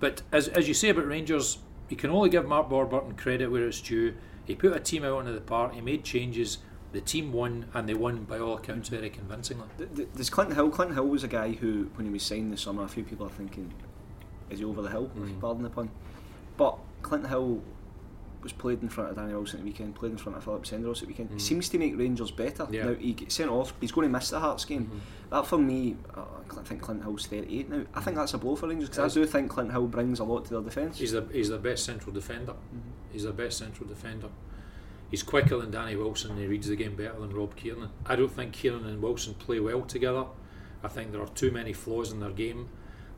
But 0.00 0.22
as, 0.32 0.48
as 0.48 0.68
you 0.68 0.74
say 0.74 0.90
about 0.90 1.06
Rangers, 1.06 1.58
you 1.88 1.96
can 1.96 2.10
only 2.10 2.30
give 2.30 2.46
Mark 2.46 2.70
Warburton 2.70 3.14
credit 3.14 3.50
where 3.50 3.66
it's 3.66 3.80
due. 3.80 4.14
He 4.44 4.54
put 4.54 4.72
a 4.72 4.80
team 4.80 5.04
out 5.04 5.18
onto 5.18 5.32
the 5.32 5.40
park, 5.40 5.74
he 5.74 5.80
made 5.80 6.04
changes, 6.04 6.58
the 6.92 7.00
team 7.00 7.32
won, 7.32 7.66
and 7.74 7.88
they 7.88 7.94
won 7.94 8.24
by 8.24 8.38
all 8.38 8.56
accounts 8.56 8.88
very 8.88 9.10
convincingly. 9.10 9.66
There's 9.78 10.30
Clinton 10.30 10.56
Hill. 10.56 10.70
Clinton 10.70 10.94
Hill 10.94 11.06
was 11.06 11.22
a 11.22 11.28
guy 11.28 11.52
who, 11.52 11.90
when 11.94 12.06
he 12.06 12.12
was 12.12 12.22
signed 12.22 12.52
this 12.52 12.62
summer, 12.62 12.82
a 12.82 12.88
few 12.88 13.04
people 13.04 13.26
are 13.26 13.30
thinking, 13.30 13.72
is 14.48 14.60
he 14.60 14.64
over 14.64 14.80
the 14.80 14.88
hill? 14.88 15.10
Mm. 15.16 15.40
Pardon 15.40 15.62
the 15.62 15.70
pun. 15.70 15.90
But 16.56 16.78
Clinton 17.02 17.28
Hill 17.28 17.62
was 18.42 18.52
played 18.52 18.82
in 18.82 18.88
front 18.88 19.10
of 19.10 19.16
Danny 19.16 19.34
Wilson 19.34 19.58
at 19.58 19.64
the 19.64 19.70
weekend, 19.70 19.94
played 19.94 20.12
in 20.12 20.18
front 20.18 20.38
of 20.38 20.44
Philip 20.44 20.64
Senderos 20.64 20.96
at 20.96 21.00
the 21.00 21.06
weekend. 21.08 21.30
Mm. 21.30 21.34
He 21.34 21.40
seems 21.40 21.68
to 21.68 21.78
make 21.78 21.98
Rangers 21.98 22.30
better. 22.30 22.66
Yeah. 22.70 22.84
Now 22.84 22.94
he 22.94 23.12
gets 23.12 23.34
sent 23.34 23.50
off. 23.50 23.74
He's 23.80 23.92
going 23.92 24.08
to 24.08 24.12
miss 24.12 24.30
the 24.30 24.40
Hearts 24.40 24.64
game. 24.64 24.86
Mm-hmm. 24.86 24.98
That 25.30 25.46
for 25.46 25.58
me, 25.58 25.96
uh, 26.14 26.22
I 26.58 26.62
think 26.62 26.80
Clint 26.80 27.02
Hill's 27.02 27.26
38 27.26 27.68
now. 27.68 27.84
I 27.94 28.00
think 28.00 28.16
that's 28.16 28.32
a 28.34 28.38
blow 28.38 28.56
for 28.56 28.68
Rangers 28.68 28.88
because 28.88 29.16
I 29.16 29.20
do 29.20 29.26
think 29.26 29.50
Clint 29.50 29.72
Hill 29.72 29.86
brings 29.86 30.20
a 30.20 30.24
lot 30.24 30.46
to 30.46 30.54
their 30.54 30.62
defence. 30.62 30.98
He's 30.98 31.12
the 31.12 31.26
he's 31.32 31.50
the 31.50 31.58
best 31.58 31.84
central 31.84 32.14
defender. 32.14 32.52
Mm-hmm. 32.52 32.90
He's 33.12 33.24
the 33.24 33.32
best 33.32 33.58
central 33.58 33.88
defender. 33.88 34.28
He's 35.10 35.22
quicker 35.22 35.56
than 35.58 35.70
Danny 35.70 35.96
Wilson 35.96 36.32
and 36.32 36.40
he 36.40 36.46
reads 36.46 36.68
the 36.68 36.76
game 36.76 36.94
better 36.94 37.18
than 37.18 37.30
Rob 37.30 37.56
Kiernan. 37.56 37.90
I 38.04 38.16
don't 38.16 38.30
think 38.30 38.52
Kiernan 38.52 38.86
and 38.86 39.02
Wilson 39.02 39.34
play 39.34 39.58
well 39.58 39.82
together. 39.82 40.26
I 40.82 40.88
think 40.88 41.12
there 41.12 41.22
are 41.22 41.28
too 41.28 41.50
many 41.50 41.72
flaws 41.72 42.12
in 42.12 42.20
their 42.20 42.30
game. 42.30 42.68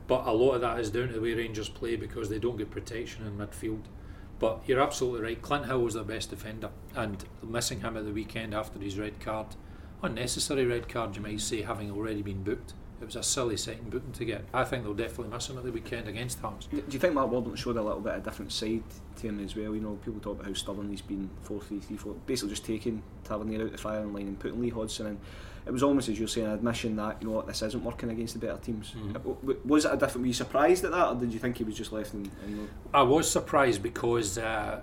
But 0.07 0.25
a 0.25 0.31
lot 0.31 0.55
of 0.55 0.61
that 0.61 0.79
is 0.79 0.89
down 0.89 1.07
to 1.07 1.13
the 1.13 1.21
way 1.21 1.33
Rangers 1.33 1.69
play 1.69 1.95
because 1.95 2.29
they 2.29 2.39
don't 2.39 2.57
get 2.57 2.71
protection 2.71 3.25
in 3.25 3.37
midfield. 3.37 3.83
But 4.39 4.61
you're 4.65 4.81
absolutely 4.81 5.21
right. 5.21 5.41
Clint 5.41 5.67
Hill 5.67 5.81
was 5.81 5.93
their 5.93 6.03
best 6.03 6.31
defender, 6.31 6.71
and 6.95 7.23
missing 7.43 7.81
him 7.81 7.95
at 7.95 8.05
the 8.05 8.11
weekend 8.11 8.55
after 8.55 8.79
his 8.79 8.97
red 8.97 9.19
card, 9.19 9.55
unnecessary 10.03 10.65
red 10.65 10.89
card, 10.89 11.15
you 11.15 11.21
might 11.21 11.41
say, 11.41 11.61
having 11.61 11.91
already 11.91 12.21
been 12.21 12.43
booked, 12.43 12.73
it 13.01 13.05
was 13.05 13.15
a 13.15 13.23
silly 13.23 13.57
second 13.57 13.89
booking 13.89 14.11
to 14.11 14.25
get. 14.25 14.45
I 14.53 14.63
think 14.63 14.83
they'll 14.83 14.93
definitely 14.93 15.29
miss 15.29 15.49
him 15.49 15.57
at 15.57 15.63
the 15.63 15.71
weekend 15.71 16.07
against 16.07 16.39
Hearts. 16.39 16.67
Do 16.67 16.83
you 16.87 16.99
think 16.99 17.15
Mark 17.15 17.31
Warburton 17.31 17.55
showed 17.55 17.77
a 17.77 17.81
little 17.81 17.99
bit 17.99 18.13
of 18.13 18.21
a 18.21 18.23
different 18.23 18.51
side 18.51 18.83
to 19.17 19.27
him 19.27 19.39
as 19.43 19.55
well? 19.55 19.73
You 19.73 19.81
know, 19.81 19.97
people 20.05 20.19
talk 20.19 20.35
about 20.35 20.45
how 20.45 20.53
stubborn 20.53 20.89
he's 20.91 21.01
been 21.01 21.29
4 21.41 21.59
3 21.61 21.79
3 21.79 21.97
4, 21.97 22.13
basically 22.27 22.51
just 22.51 22.65
taking 22.65 23.01
Tavernier 23.23 23.63
out 23.63 23.71
the 23.71 23.77
firing 23.79 24.13
line 24.13 24.27
and 24.27 24.39
putting 24.39 24.61
Lee 24.61 24.69
Hodson 24.69 25.07
in. 25.07 25.19
It 25.65 25.71
was 25.71 25.81
almost 25.81 26.09
as 26.09 26.19
you're 26.19 26.27
saying, 26.27 26.45
an 26.45 26.53
admission 26.53 26.95
that, 26.97 27.17
you 27.21 27.27
know 27.27 27.33
what, 27.33 27.47
this 27.47 27.63
isn't 27.63 27.83
working 27.83 28.11
against 28.11 28.33
the 28.33 28.39
better 28.39 28.59
teams. 28.59 28.91
Mm-hmm. 28.91 29.67
Was 29.67 29.85
it 29.85 29.93
a 29.93 29.97
different, 29.97 30.21
were 30.21 30.27
you 30.27 30.33
surprised 30.33 30.83
at 30.85 30.91
that, 30.91 31.07
or 31.07 31.15
did 31.15 31.33
you 31.33 31.39
think 31.39 31.57
he 31.57 31.63
was 31.63 31.75
just 31.75 31.91
left 31.91 32.13
in, 32.13 32.31
in 32.45 32.69
I 32.93 33.01
was 33.01 33.29
surprised 33.29 33.81
because. 33.81 34.37
Uh, 34.37 34.81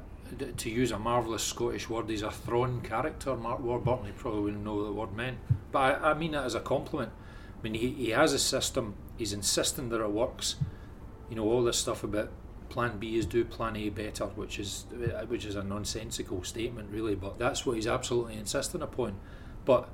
to 0.56 0.70
use 0.70 0.90
a 0.90 0.98
marvellous 0.98 1.42
Scottish 1.42 1.88
word, 1.88 2.08
he's 2.08 2.22
a 2.22 2.30
thrawn 2.30 2.80
character. 2.80 3.36
Mark 3.36 3.60
Warburton, 3.60 4.06
he 4.06 4.12
probably 4.12 4.40
wouldn't 4.40 4.64
know 4.64 4.84
the 4.84 4.92
word 4.92 5.14
meant. 5.14 5.38
But 5.72 6.02
I, 6.02 6.10
I 6.10 6.14
mean 6.14 6.32
that 6.32 6.44
as 6.44 6.54
a 6.54 6.60
compliment. 6.60 7.12
I 7.58 7.62
mean, 7.62 7.74
he, 7.74 7.90
he 7.90 8.10
has 8.10 8.32
a 8.32 8.38
system, 8.38 8.94
he's 9.16 9.32
insisting 9.32 9.88
that 9.88 10.00
it 10.00 10.10
works. 10.10 10.56
You 11.28 11.36
know, 11.36 11.44
all 11.44 11.62
this 11.62 11.78
stuff 11.78 12.04
about 12.04 12.30
plan 12.68 12.98
B 12.98 13.16
is 13.16 13.26
do 13.26 13.44
plan 13.44 13.76
A 13.76 13.88
better, 13.88 14.26
which 14.26 14.58
is 14.58 14.86
which 15.28 15.44
is 15.44 15.56
a 15.56 15.62
nonsensical 15.62 16.44
statement, 16.44 16.90
really, 16.90 17.14
but 17.14 17.38
that's 17.38 17.66
what 17.66 17.76
he's 17.76 17.86
absolutely 17.86 18.36
insisting 18.36 18.82
upon. 18.82 19.18
But 19.64 19.88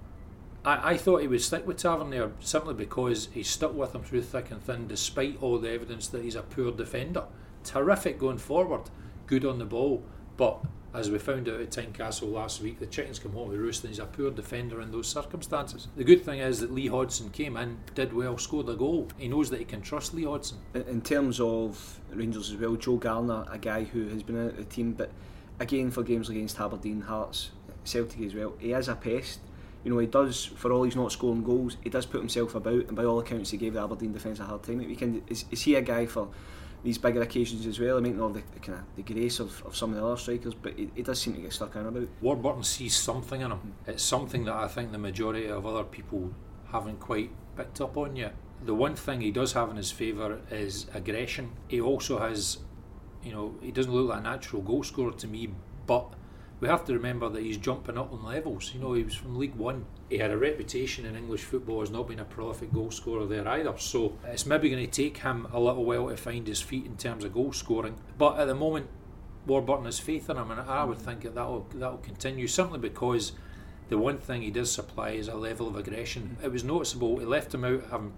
I, 0.65 0.93
I 0.93 0.97
thought 0.97 1.23
he 1.23 1.29
would 1.29 1.43
stick 1.43 1.67
with 1.67 1.79
Tavernier 1.79 2.33
simply 2.41 2.75
because 2.75 3.29
he's 3.33 3.49
stuck 3.49 3.75
with 3.75 3.95
him 3.95 4.03
through 4.03 4.23
thick 4.23 4.51
and 4.51 4.63
thin, 4.63 4.87
despite 4.87 5.43
all 5.43 5.59
the 5.59 5.71
evidence 5.71 6.09
that 6.09 6.23
he's 6.23 6.37
a 6.37 6.43
poor 6.43 6.73
defender. 6.73 7.25
Terrific 7.63 8.19
going 8.19 8.39
forward, 8.39 8.91
good 9.27 9.45
on 9.45 9.59
the 9.59 9.65
ball, 9.65 10.05
but 10.37 10.65
as 10.95 11.11
we 11.11 11.19
found 11.19 11.49
out 11.49 11.61
at 11.61 11.71
Tynecastle 11.71 12.31
last 12.31 12.63
week, 12.63 12.79
the 12.79 12.87
chickens 12.87 13.19
come 13.19 13.33
home 13.33 13.51
to 13.51 13.59
roost 13.59 13.83
and 13.83 13.91
he's 13.91 13.99
a 13.99 14.07
poor 14.07 14.31
defender 14.31 14.81
in 14.81 14.93
those 14.93 15.09
circumstances. 15.09 15.89
The 15.97 16.05
good 16.05 16.25
thing 16.25 16.39
is 16.39 16.61
that 16.61 16.73
Lee 16.73 16.87
Hodson 16.87 17.31
came 17.31 17.57
in, 17.57 17.79
did 17.97 18.13
well, 18.13 18.39
scored 18.39 18.69
a 18.69 18.75
goal. 18.75 19.09
He 19.19 19.27
knows 19.27 19.51
that 19.51 19.59
he 19.59 19.65
can 19.65 19.83
trust 19.83 20.15
Lee 20.15 20.25
Hodson. 20.25 20.59
In 20.73 21.03
terms 21.03 21.41
of 21.41 22.01
Rangers 22.13 22.51
as 22.51 22.57
well, 22.57 22.77
Joe 22.77 22.97
Garner, 22.97 23.45
a 23.51 23.59
guy 23.59 23.83
who 23.83 24.09
has 24.09 24.23
been 24.23 24.37
in 24.37 24.57
the 24.57 24.65
team, 24.65 24.93
but 24.93 25.11
again 25.59 25.91
for 25.91 26.05
games 26.05 26.29
against 26.29 26.61
Aberdeen, 26.61 27.01
Hearts, 27.01 27.51
Celtic 27.83 28.21
as 28.21 28.35
well, 28.35 28.55
he 28.61 28.73
is 28.73 28.87
a 28.87 28.95
pest. 28.95 29.41
You 29.83 29.91
know, 29.91 29.99
he 29.99 30.07
does, 30.07 30.45
for 30.45 30.73
all 30.73 30.85
he's 30.85 30.97
not 30.97 31.11
scoring 31.11 31.43
goals, 31.43 31.77
he 31.83 31.91
does 31.91 32.07
put 32.07 32.21
himself 32.21 32.55
about, 32.55 32.87
and 32.87 32.95
by 32.95 33.05
all 33.05 33.19
accounts, 33.19 33.51
he 33.51 33.59
gave 33.59 33.75
the 33.75 33.83
Aberdeen 33.83 34.13
defence 34.13 34.39
a 34.39 34.45
hard 34.45 34.63
time. 34.63 34.81
Is, 35.29 35.45
is 35.51 35.63
he 35.63 35.75
a 35.75 35.83
guy 35.83 36.07
for 36.07 36.29
these 36.85 36.99
bigger 36.99 37.23
occasions 37.23 37.67
as 37.67 37.81
well. 37.81 37.97
I 37.97 38.01
mean, 38.01 38.19
not 38.19 38.35
the, 38.35 38.43
the 38.53 38.61
kind 38.61 38.79
of 38.79 38.85
the 38.95 39.03
grace 39.03 39.41
of, 39.41 39.65
of 39.65 39.75
some 39.75 39.91
of 39.91 39.97
the 39.97 40.05
other 40.07 40.19
strikers, 40.19 40.55
but 40.55 40.75
he 40.79 41.03
does 41.03 41.21
seem 41.21 41.35
to 41.35 41.41
get 41.41 41.53
stuck 41.53 41.75
in 41.75 41.87
about. 41.87 42.07
Warburton 42.21 42.63
sees 42.63 42.95
something 42.95 43.41
in 43.41 43.51
him. 43.51 43.75
It's 43.87 44.03
something 44.03 44.45
that 44.45 44.55
I 44.55 44.69
think 44.69 44.93
the 44.93 44.99
majority 44.99 45.47
of 45.47 45.67
other 45.67 45.83
people 45.83 46.31
haven't 46.71 47.01
quite 47.01 47.31
picked 47.57 47.81
up 47.81 47.97
on 47.97 48.17
yet. 48.17 48.35
The 48.65 48.75
one 48.75 48.95
thing 48.95 49.23
he 49.23 49.31
does 49.31 49.55
have 49.55 49.71
in 49.71 49.77
his 49.77 49.91
favour 49.91 50.41
is 50.51 50.87
aggression. 50.95 51.53
He 51.69 51.81
also 51.81 52.19
has, 52.19 52.59
you 53.23 53.33
know, 53.33 53.55
he 53.63 53.73
doesn't 53.73 53.93
look 53.93 54.11
like 54.11 54.21
a 54.21 54.23
natural 54.23 54.61
goal 54.61 54.85
scorer 54.85 55.13
to 55.13 55.27
me, 55.27 55.51
but 55.87 56.13
we 56.65 56.71
have 56.71 56.87
to 56.87 56.95
remember 56.95 57.29
that 57.29 57.43
he's 57.43 57.59
jumping 57.59 57.99
up 57.99 58.11
on 58.11 58.25
levels. 58.25 58.73
You 58.73 58.81
know, 58.81 58.95
he 58.95 59.05
was 59.05 59.15
from 59.15 59.37
League 59.37 59.55
One. 59.55 59.85
He 60.09 60.17
had 60.17 60.31
a 60.31 60.39
reputation 60.39 61.05
in 61.05 61.15
English 61.15 61.43
football 61.43 61.83
as 61.83 61.91
not 61.91 62.09
being 62.09 62.21
a 62.21 62.25
prolific 62.25 62.73
goal 62.73 62.91
scorer 62.91 63.27
there 63.27 63.47
either. 63.47 63.75
So 63.77 64.17
it's 64.25 64.47
maybe 64.47 64.71
going 64.71 64.83
to 64.83 64.91
take 64.91 65.19
him 65.19 65.47
a 65.53 65.61
little 65.61 65.85
while 65.85 66.09
to 66.09 66.17
find 66.17 66.47
his 66.47 66.63
feet 66.63 66.87
in 66.87 66.97
terms 66.97 67.23
of 67.23 67.35
goal 67.35 67.53
scoring. 67.53 67.97
But 68.17 68.39
at 68.39 68.47
the 68.47 68.55
moment, 68.55 68.87
Warburton 69.45 69.85
has 69.85 70.01
faith 70.01 70.31
in 70.31 70.39
him, 70.39 70.51
and 70.51 70.59
I 70.63 70.85
would 70.85 70.97
think 70.97 71.21
that 71.25 71.35
that'll 71.35 71.67
that'll 71.75 71.99
continue 71.99 72.47
simply 72.47 72.79
because 72.79 73.33
the 73.91 73.99
one 73.99 74.17
thing 74.17 74.41
he 74.41 74.51
does 74.51 74.73
supply 74.73 75.11
is 75.11 75.29
a 75.29 75.35
level 75.35 75.69
of 75.69 75.77
aggression. 75.77 76.39
It 76.43 76.51
was 76.51 76.65
noticeable. 76.65 77.19
He 77.19 77.27
left 77.27 77.53
him 77.53 77.67
out, 77.67 77.83
having 77.91 78.07
um, 78.07 78.13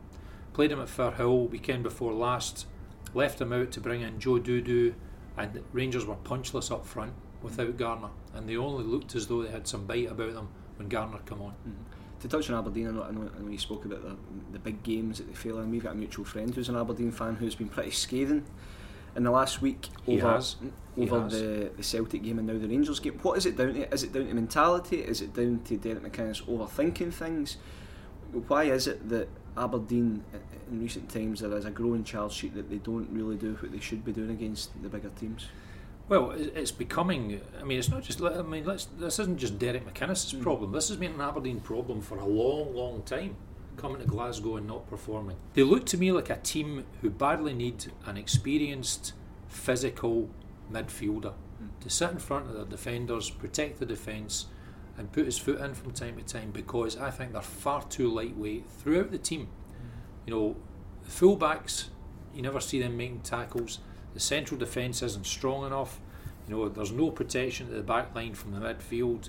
played 0.53 0.71
him 0.71 0.81
at 0.81 0.87
Firhill 0.87 1.51
weekend 1.51 1.83
before 1.83 2.13
last. 2.13 2.69
Left 3.13 3.41
him 3.41 3.53
out 3.53 3.73
to 3.73 3.81
bring 3.81 4.03
in 4.03 4.21
Joe 4.21 4.39
Dodoo, 4.39 4.95
and 5.37 5.65
Rangers 5.73 6.07
were 6.07 6.15
punchless 6.15 6.71
up 6.71 6.87
front 6.87 7.13
without 7.43 7.77
Garner, 7.77 8.11
and 8.37 8.49
they 8.49 8.57
only 8.57 8.85
looked 8.85 9.15
as 9.15 9.27
though 9.27 9.43
they 9.43 9.51
had 9.51 9.67
some 9.67 9.87
bite 9.87 10.11
about 10.11 10.35
them 10.35 10.49
when 10.77 10.89
Garner 10.89 11.19
come 11.27 11.43
on. 11.43 11.55
Mm. 11.69 12.21
To 12.21 12.29
touch 12.29 12.49
on 12.49 12.59
Aberdeen, 12.59 12.89
I 12.89 12.91
know, 12.93 13.03
I 13.03 13.11
know, 13.11 13.31
I 13.37 13.43
know 13.43 13.51
you 13.51 13.59
spoke 13.59 13.85
about 13.85 14.03
the, 14.03 14.17
the 14.53 14.59
big 14.59 14.83
games 14.83 15.19
that 15.19 15.29
they 15.29 15.35
fail 15.35 15.59
in. 15.59 15.71
We've 15.71 15.83
got 15.83 15.93
a 15.93 15.97
mutual 15.97 16.25
friend 16.25 16.55
who's 16.55 16.69
an 16.69 16.77
Aberdeen 16.77 17.13
fan 17.13 17.37
who's 17.37 17.55
been 17.55 17.69
pretty 17.69 17.91
scathing 17.91 18.47
in 19.17 19.25
the 19.25 19.31
last 19.31 19.63
week 19.63 19.89
he 20.05 20.21
over, 20.21 20.33
has. 20.33 20.57
over 20.99 21.29
the, 21.29 21.71
the 21.77 21.83
Celtic 21.83 22.23
game 22.23 22.39
and 22.39 22.47
now 22.47 22.59
the 22.59 22.69
Rangers 22.69 23.01
game. 23.01 23.19
What 23.23 23.39
is 23.39 23.47
it 23.47 23.57
down 23.57 23.75
to? 23.75 23.93
Is 23.93 24.03
it 24.03 24.13
down 24.13 24.27
to 24.27 24.35
mentality? 24.35 24.99
Is 25.01 25.23
it 25.23 25.35
down 25.35 25.61
to 25.65 25.77
Derek 25.77 26.03
McInnes 26.03 26.45
overthinking 26.45 27.13
things? 27.13 27.57
Why 28.49 28.65
is 28.65 28.87
it 28.87 29.09
that 29.09 29.29
Aberdeen 29.57 30.23
in 30.71 30.81
recent 30.81 31.09
times 31.09 31.41
there 31.41 31.57
is 31.57 31.65
a 31.65 31.71
growing 31.71 32.05
charge 32.05 32.33
sheet 32.33 32.55
that 32.55 32.69
they 32.69 32.77
don't 32.77 33.09
really 33.11 33.37
do 33.37 33.55
what 33.55 33.73
they 33.73 33.81
should 33.81 34.05
be 34.05 34.13
doing 34.13 34.31
against 34.31 34.71
the 34.83 34.89
bigger 34.89 35.11
teams? 35.19 35.49
Well, 36.09 36.33
it's 36.37 36.71
becoming. 36.71 37.41
I 37.61 37.65
mean, 37.65 37.79
it's 37.79 37.89
not 37.89 38.03
just. 38.03 38.23
I 38.23 38.43
mean, 38.43 38.65
let's, 38.65 38.85
this 38.85 39.19
isn't 39.19 39.39
just 39.39 39.59
Derek 39.59 39.93
McInnes' 39.93 40.35
mm. 40.35 40.43
problem. 40.43 40.71
This 40.73 40.89
has 40.89 40.97
been 40.97 41.13
an 41.13 41.21
Aberdeen 41.21 41.61
problem 41.61 42.01
for 42.01 42.19
a 42.19 42.25
long, 42.25 42.75
long 42.75 43.03
time. 43.03 43.37
Coming 43.77 43.99
to 43.99 44.07
Glasgow 44.07 44.57
and 44.57 44.67
not 44.67 44.89
performing. 44.89 45.37
They 45.53 45.63
look 45.63 45.85
to 45.87 45.99
me 45.99 46.11
like 46.11 46.31
a 46.31 46.37
team 46.37 46.87
who 47.03 47.11
badly 47.11 47.53
need 47.53 47.93
an 48.07 48.17
experienced, 48.17 49.13
physical 49.49 50.31
midfielder 50.73 51.35
mm. 51.35 51.69
to 51.81 51.91
sit 51.91 52.11
in 52.11 52.19
front 52.19 52.49
of 52.49 52.55
their 52.55 52.65
defenders, 52.65 53.29
protect 53.29 53.79
the 53.81 53.85
defence, 53.85 54.47
and 54.97 55.13
put 55.13 55.27
his 55.27 55.37
foot 55.39 55.61
in 55.61 55.75
from 55.75 55.91
time 55.91 56.17
to 56.17 56.23
time. 56.23 56.53
Because 56.53 56.97
I 56.97 57.11
think 57.11 57.33
they're 57.33 57.43
far 57.43 57.83
too 57.83 58.09
lightweight 58.09 58.71
throughout 58.71 59.11
the 59.11 59.19
team. 59.19 59.49
Mm. 59.49 60.27
You 60.27 60.35
know, 60.35 60.57
the 61.05 61.11
fullbacks, 61.11 61.89
you 62.33 62.43
never 62.43 62.61
see 62.61 62.81
them 62.81 62.97
making 62.97 63.21
tackles 63.21 63.81
the 64.17 64.21
central 64.21 64.59
defence 64.59 65.03
isn't 65.03 65.27
strong 65.27 65.67
enough. 65.67 66.01
You 66.49 66.57
know, 66.57 66.69
there's 66.71 66.91
no 66.91 67.11
protection 67.11 67.67
at 67.67 67.75
the 67.75 67.83
back 67.83 68.15
line 68.15 68.33
from 68.33 68.53
the 68.53 68.61
midfield. 68.61 69.29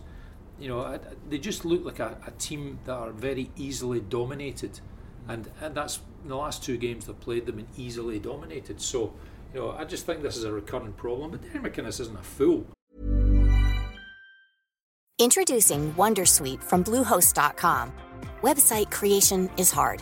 You 0.57 0.69
know, 0.69 0.97
they 1.29 1.37
just 1.37 1.65
look 1.65 1.83
like 1.83 1.99
a, 1.99 2.17
a 2.25 2.31
team 2.31 2.79
that 2.85 2.93
are 2.93 3.11
very 3.11 3.51
easily 3.57 3.99
dominated, 3.99 4.79
and, 5.27 5.51
and 5.61 5.75
that's 5.75 5.99
in 6.23 6.29
the 6.29 6.37
last 6.37 6.63
two 6.63 6.77
games 6.77 7.05
they've 7.05 7.19
played 7.19 7.45
them 7.45 7.59
and 7.59 7.67
easily 7.77 8.17
dominated. 8.17 8.79
So, 8.79 9.13
you 9.53 9.59
know, 9.59 9.71
I 9.71 9.83
just 9.83 10.05
think 10.05 10.21
this 10.21 10.37
is 10.37 10.45
a 10.45 10.53
recurring 10.53 10.93
problem. 10.93 11.31
But 11.31 11.43
Derek 11.43 11.75
McInnes 11.75 11.99
isn't 11.99 12.17
a 12.17 12.23
fool. 12.23 12.65
Introducing 15.19 15.93
WonderSuite 15.95 16.63
from 16.63 16.81
Bluehost.com. 16.81 17.91
Website 18.41 18.89
creation 18.89 19.49
is 19.57 19.69
hard. 19.69 20.01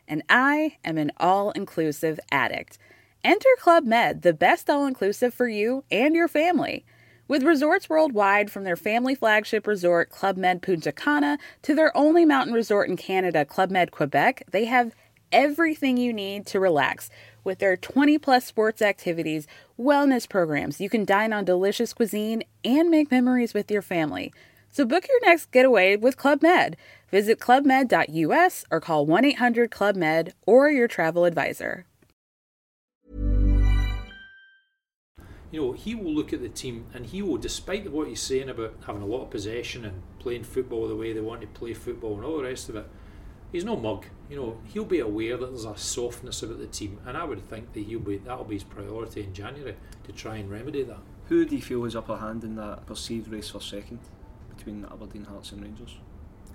and 0.11 0.21
I 0.29 0.75
am 0.83 0.97
an 0.97 1.13
all 1.17 1.51
inclusive 1.51 2.19
addict. 2.31 2.77
Enter 3.23 3.49
Club 3.59 3.85
Med, 3.85 4.23
the 4.23 4.33
best 4.33 4.69
all 4.69 4.85
inclusive 4.85 5.33
for 5.33 5.47
you 5.47 5.85
and 5.89 6.13
your 6.13 6.27
family. 6.27 6.83
With 7.29 7.43
resorts 7.43 7.87
worldwide, 7.87 8.51
from 8.51 8.65
their 8.65 8.75
family 8.75 9.15
flagship 9.15 9.65
resort, 9.65 10.09
Club 10.09 10.35
Med 10.35 10.61
Punta 10.61 10.91
Cana, 10.91 11.37
to 11.61 11.73
their 11.73 11.95
only 11.95 12.25
mountain 12.25 12.53
resort 12.53 12.89
in 12.89 12.97
Canada, 12.97 13.45
Club 13.45 13.71
Med 13.71 13.91
Quebec, 13.91 14.43
they 14.51 14.65
have 14.65 14.93
everything 15.31 15.95
you 15.95 16.11
need 16.11 16.45
to 16.47 16.59
relax. 16.59 17.09
With 17.45 17.59
their 17.59 17.77
20 17.77 18.17
plus 18.17 18.45
sports 18.45 18.81
activities, 18.81 19.47
wellness 19.79 20.27
programs, 20.27 20.81
you 20.81 20.89
can 20.89 21.05
dine 21.05 21.31
on 21.31 21.45
delicious 21.45 21.93
cuisine 21.93 22.43
and 22.65 22.89
make 22.89 23.09
memories 23.11 23.53
with 23.53 23.71
your 23.71 23.81
family. 23.81 24.33
So 24.73 24.85
book 24.85 25.05
your 25.09 25.19
next 25.29 25.51
getaway 25.51 25.97
with 25.97 26.15
Club 26.15 26.41
Med. 26.41 26.77
Visit 27.09 27.41
clubmed.us 27.41 28.63
or 28.71 28.79
call 28.79 29.05
1 29.05 29.25
800 29.25 29.69
Club 29.69 29.97
Med 29.97 30.33
or 30.47 30.69
your 30.69 30.87
travel 30.87 31.25
advisor. 31.25 31.85
You 35.51 35.59
know, 35.59 35.71
he 35.73 35.93
will 35.93 36.13
look 36.13 36.31
at 36.31 36.41
the 36.41 36.47
team 36.47 36.85
and 36.93 37.05
he 37.05 37.21
will, 37.21 37.35
despite 37.35 37.91
what 37.91 38.07
he's 38.07 38.21
saying 38.21 38.47
about 38.47 38.75
having 38.87 39.01
a 39.01 39.05
lot 39.05 39.23
of 39.23 39.29
possession 39.29 39.83
and 39.83 40.01
playing 40.19 40.45
football 40.45 40.87
the 40.87 40.95
way 40.95 41.11
they 41.11 41.19
want 41.19 41.41
to 41.41 41.47
play 41.47 41.73
football 41.73 42.15
and 42.15 42.23
all 42.23 42.37
the 42.37 42.43
rest 42.43 42.69
of 42.69 42.77
it, 42.77 42.87
he's 43.51 43.65
no 43.65 43.75
mug. 43.75 44.05
You 44.29 44.37
know, 44.37 44.61
he'll 44.71 44.85
be 44.85 44.99
aware 44.99 45.35
that 45.35 45.47
there's 45.47 45.65
a 45.65 45.75
softness 45.75 46.41
about 46.41 46.59
the 46.59 46.67
team, 46.67 47.01
and 47.05 47.17
I 47.17 47.25
would 47.25 47.45
think 47.49 47.73
that 47.73 47.81
he'll 47.81 47.99
be 47.99 48.19
that'll 48.19 48.45
be 48.45 48.55
his 48.55 48.63
priority 48.63 49.23
in 49.23 49.33
January 49.33 49.75
to 50.05 50.13
try 50.13 50.37
and 50.37 50.49
remedy 50.49 50.83
that. 50.83 50.99
Who 51.25 51.43
do 51.43 51.57
you 51.57 51.61
feel 51.61 51.83
is 51.83 51.97
upper 51.97 52.15
hand 52.15 52.45
in 52.45 52.55
that 52.55 52.85
perceived 52.85 53.27
race 53.27 53.49
for 53.49 53.59
second? 53.59 53.99
Between 54.61 54.85
Aberdeen, 54.85 55.25
Hearts, 55.25 55.51
and 55.51 55.61
Rangers? 55.61 55.97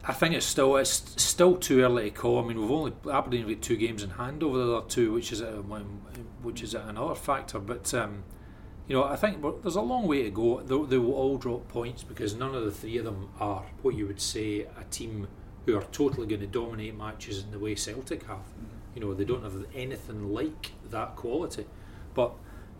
I 0.04 0.12
think 0.12 0.34
it's 0.34 0.46
still 0.46 0.76
it's 0.76 1.20
still 1.20 1.56
too 1.56 1.82
early 1.82 2.10
to 2.10 2.16
call. 2.16 2.38
I 2.38 2.46
mean, 2.46 2.60
we've 2.60 2.70
only 2.70 2.92
Aberdeen 3.10 3.40
have 3.40 3.50
got 3.50 3.62
two 3.62 3.76
games 3.76 4.02
in 4.02 4.10
hand 4.10 4.42
over 4.42 4.58
the 4.58 4.76
other 4.76 4.86
two, 4.86 5.12
which 5.12 5.32
is 5.32 5.40
a, 5.40 5.62
which 6.42 6.62
is 6.62 6.74
another 6.74 7.16
factor. 7.16 7.58
But 7.58 7.92
um, 7.94 8.22
you 8.86 8.94
know, 8.94 9.04
I 9.04 9.16
think 9.16 9.44
there's 9.62 9.74
a 9.74 9.80
long 9.80 10.06
way 10.06 10.22
to 10.22 10.30
go. 10.30 10.60
They, 10.60 10.90
they 10.90 10.98
will 10.98 11.14
all 11.14 11.38
drop 11.38 11.66
points 11.68 12.04
because 12.04 12.36
none 12.36 12.54
of 12.54 12.64
the 12.64 12.70
three 12.70 12.98
of 12.98 13.04
them 13.04 13.30
are 13.40 13.64
what 13.82 13.96
you 13.96 14.06
would 14.06 14.20
say 14.20 14.60
a 14.60 14.84
team 14.90 15.26
who 15.64 15.76
are 15.76 15.82
totally 15.90 16.28
going 16.28 16.40
to 16.40 16.46
dominate 16.46 16.96
matches 16.96 17.42
in 17.42 17.50
the 17.50 17.58
way 17.58 17.74
Celtic 17.74 18.26
have. 18.28 18.46
You 18.94 19.00
know, 19.00 19.12
they 19.12 19.24
don't 19.24 19.42
have 19.42 19.66
anything 19.74 20.32
like 20.32 20.70
that 20.90 21.16
quality. 21.16 21.66
But 22.14 22.32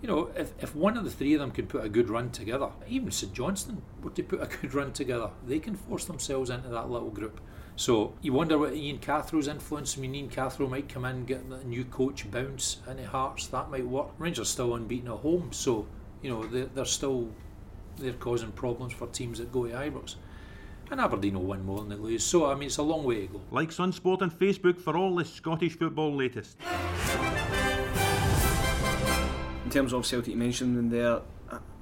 you 0.03 0.09
know, 0.09 0.31
if, 0.37 0.53
if 0.61 0.75
one 0.75 0.97
of 0.97 1.05
the 1.05 1.11
three 1.11 1.35
of 1.35 1.41
them 1.41 1.51
can 1.51 1.67
put 1.67 1.85
a 1.85 1.89
good 1.89 2.11
run 2.11 2.31
together, 2.31 2.69
even 2.89 3.11
St 3.11 3.33
Johnstone 3.33 3.83
were 4.03 4.11
to 4.11 4.23
put 4.23 4.43
a 4.43 4.47
good 4.47 4.75
run 4.75 4.93
together, 4.93 5.31
they 5.47 5.59
can 5.59 5.75
force 5.75 6.05
themselves 6.05 6.51
into 6.51 6.69
that 6.69 6.91
little 6.91 7.11
group. 7.11 7.41
So 7.77 8.15
you 8.23 8.33
wonder 8.33 8.57
what 8.57 8.75
Ian 8.75 8.99
Cathro's 8.99 9.49
influence. 9.49 9.97
I 9.97 10.01
mean, 10.01 10.15
Ian 10.15 10.31
Cathro 10.31 10.69
might 10.69 10.89
come 10.89 11.05
in, 11.05 11.27
get 11.27 11.43
a 11.43 11.67
new 11.67 11.85
coach 11.85 12.31
bounce 12.31 12.79
into 12.89 13.07
Hearts. 13.07 13.49
That 13.49 13.71
might 13.71 13.87
work. 13.87 14.09
Rangers 14.19 14.49
still 14.49 14.75
unbeaten 14.75 15.09
at 15.09 15.19
home, 15.19 15.51
so 15.53 15.87
you 16.23 16.31
know 16.31 16.43
they're, 16.47 16.67
they're 16.67 16.87
still 16.87 17.29
they're 17.99 18.15
causing 18.15 18.53
problems 18.53 18.95
for 18.95 19.07
teams 19.09 19.39
that 19.39 19.53
go 19.53 19.67
to 19.67 19.75
Ibrox. 19.75 20.17
And 20.91 21.01
Aberdeen 21.01 21.35
will 21.35 21.43
win 21.43 21.67
more 21.67 21.81
than 21.81 21.89
they 21.91 21.97
lose. 21.97 22.25
So 22.25 22.51
I 22.51 22.55
mean, 22.55 22.69
it's 22.69 22.79
a 22.79 22.83
long 22.83 23.05
way 23.05 23.27
to 23.27 23.33
go. 23.35 23.41
Like 23.51 23.69
Sunsport 23.69 24.23
on 24.23 24.31
Facebook 24.31 24.81
for 24.81 24.97
all 24.97 25.15
the 25.15 25.25
Scottish 25.25 25.77
football 25.77 26.15
latest 26.15 26.57
in 29.67 29.73
terms 29.73 29.93
of 29.93 30.07
Celtic, 30.07 30.31
you 30.31 30.39
mentioned 30.39 30.79
in 30.79 30.91
there 30.91 31.23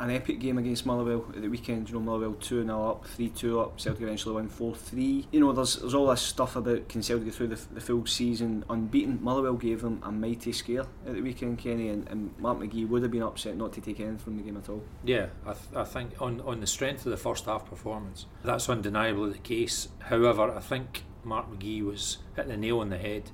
an 0.01 0.11
epic 0.11 0.41
game 0.41 0.57
against 0.57 0.87
Motherwell 0.87 1.27
at 1.37 1.43
the 1.43 1.49
weekend. 1.49 1.87
You 1.87 1.97
know, 1.97 2.01
Motherwell 2.01 2.33
2 2.33 2.65
0 2.65 2.91
up, 2.91 3.07
3 3.07 3.29
2 3.29 3.61
up, 3.61 3.79
Celtic 3.79 4.03
eventually 4.03 4.35
win 4.37 4.49
4 4.49 4.75
3. 4.75 5.29
You 5.31 5.41
know, 5.41 5.53
there's, 5.53 5.77
there's 5.77 5.93
all 5.93 6.07
this 6.07 6.23
stuff 6.23 6.57
about 6.57 6.89
can 6.89 7.03
Celtic 7.03 7.27
get 7.27 7.35
through 7.35 7.49
the, 7.49 7.61
the 7.75 7.83
full 7.83 8.07
season 8.07 8.65
unbeaten. 8.71 9.23
Motherwell 9.23 9.53
gave 9.53 9.83
them 9.83 10.01
a 10.03 10.11
mighty 10.11 10.51
scare 10.53 10.87
at 11.07 11.13
the 11.13 11.21
weekend, 11.21 11.59
Kenny, 11.59 11.91
and, 11.91 12.09
and 12.09 12.33
Mark 12.39 12.59
McGhee 12.59 12.89
would 12.89 13.03
have 13.03 13.11
been 13.11 13.23
upset 13.23 13.55
not 13.55 13.75
to 13.75 13.83
take 13.83 14.01
anything 14.01 14.17
from 14.17 14.39
the 14.39 14.43
game 14.43 14.57
at 14.57 14.71
all. 14.71 14.83
Yeah, 15.05 15.27
I, 15.45 15.53
th- 15.53 15.77
I 15.77 15.85
think 15.85 16.13
on, 16.23 16.41
on 16.41 16.61
the 16.61 16.67
strength 16.67 17.05
of 17.05 17.11
the 17.11 17.19
first 17.19 17.45
half 17.45 17.69
performance, 17.69 18.25
that's 18.43 18.67
undeniably 18.71 19.33
the 19.33 19.39
case. 19.39 19.89
However, 19.99 20.51
I 20.51 20.61
think 20.61 21.05
Mark 21.23 21.51
McGhee 21.51 21.85
was 21.85 22.17
hitting 22.35 22.51
the 22.51 22.57
nail 22.57 22.81
on 22.81 22.89
the 22.89 22.99
head 22.99 23.31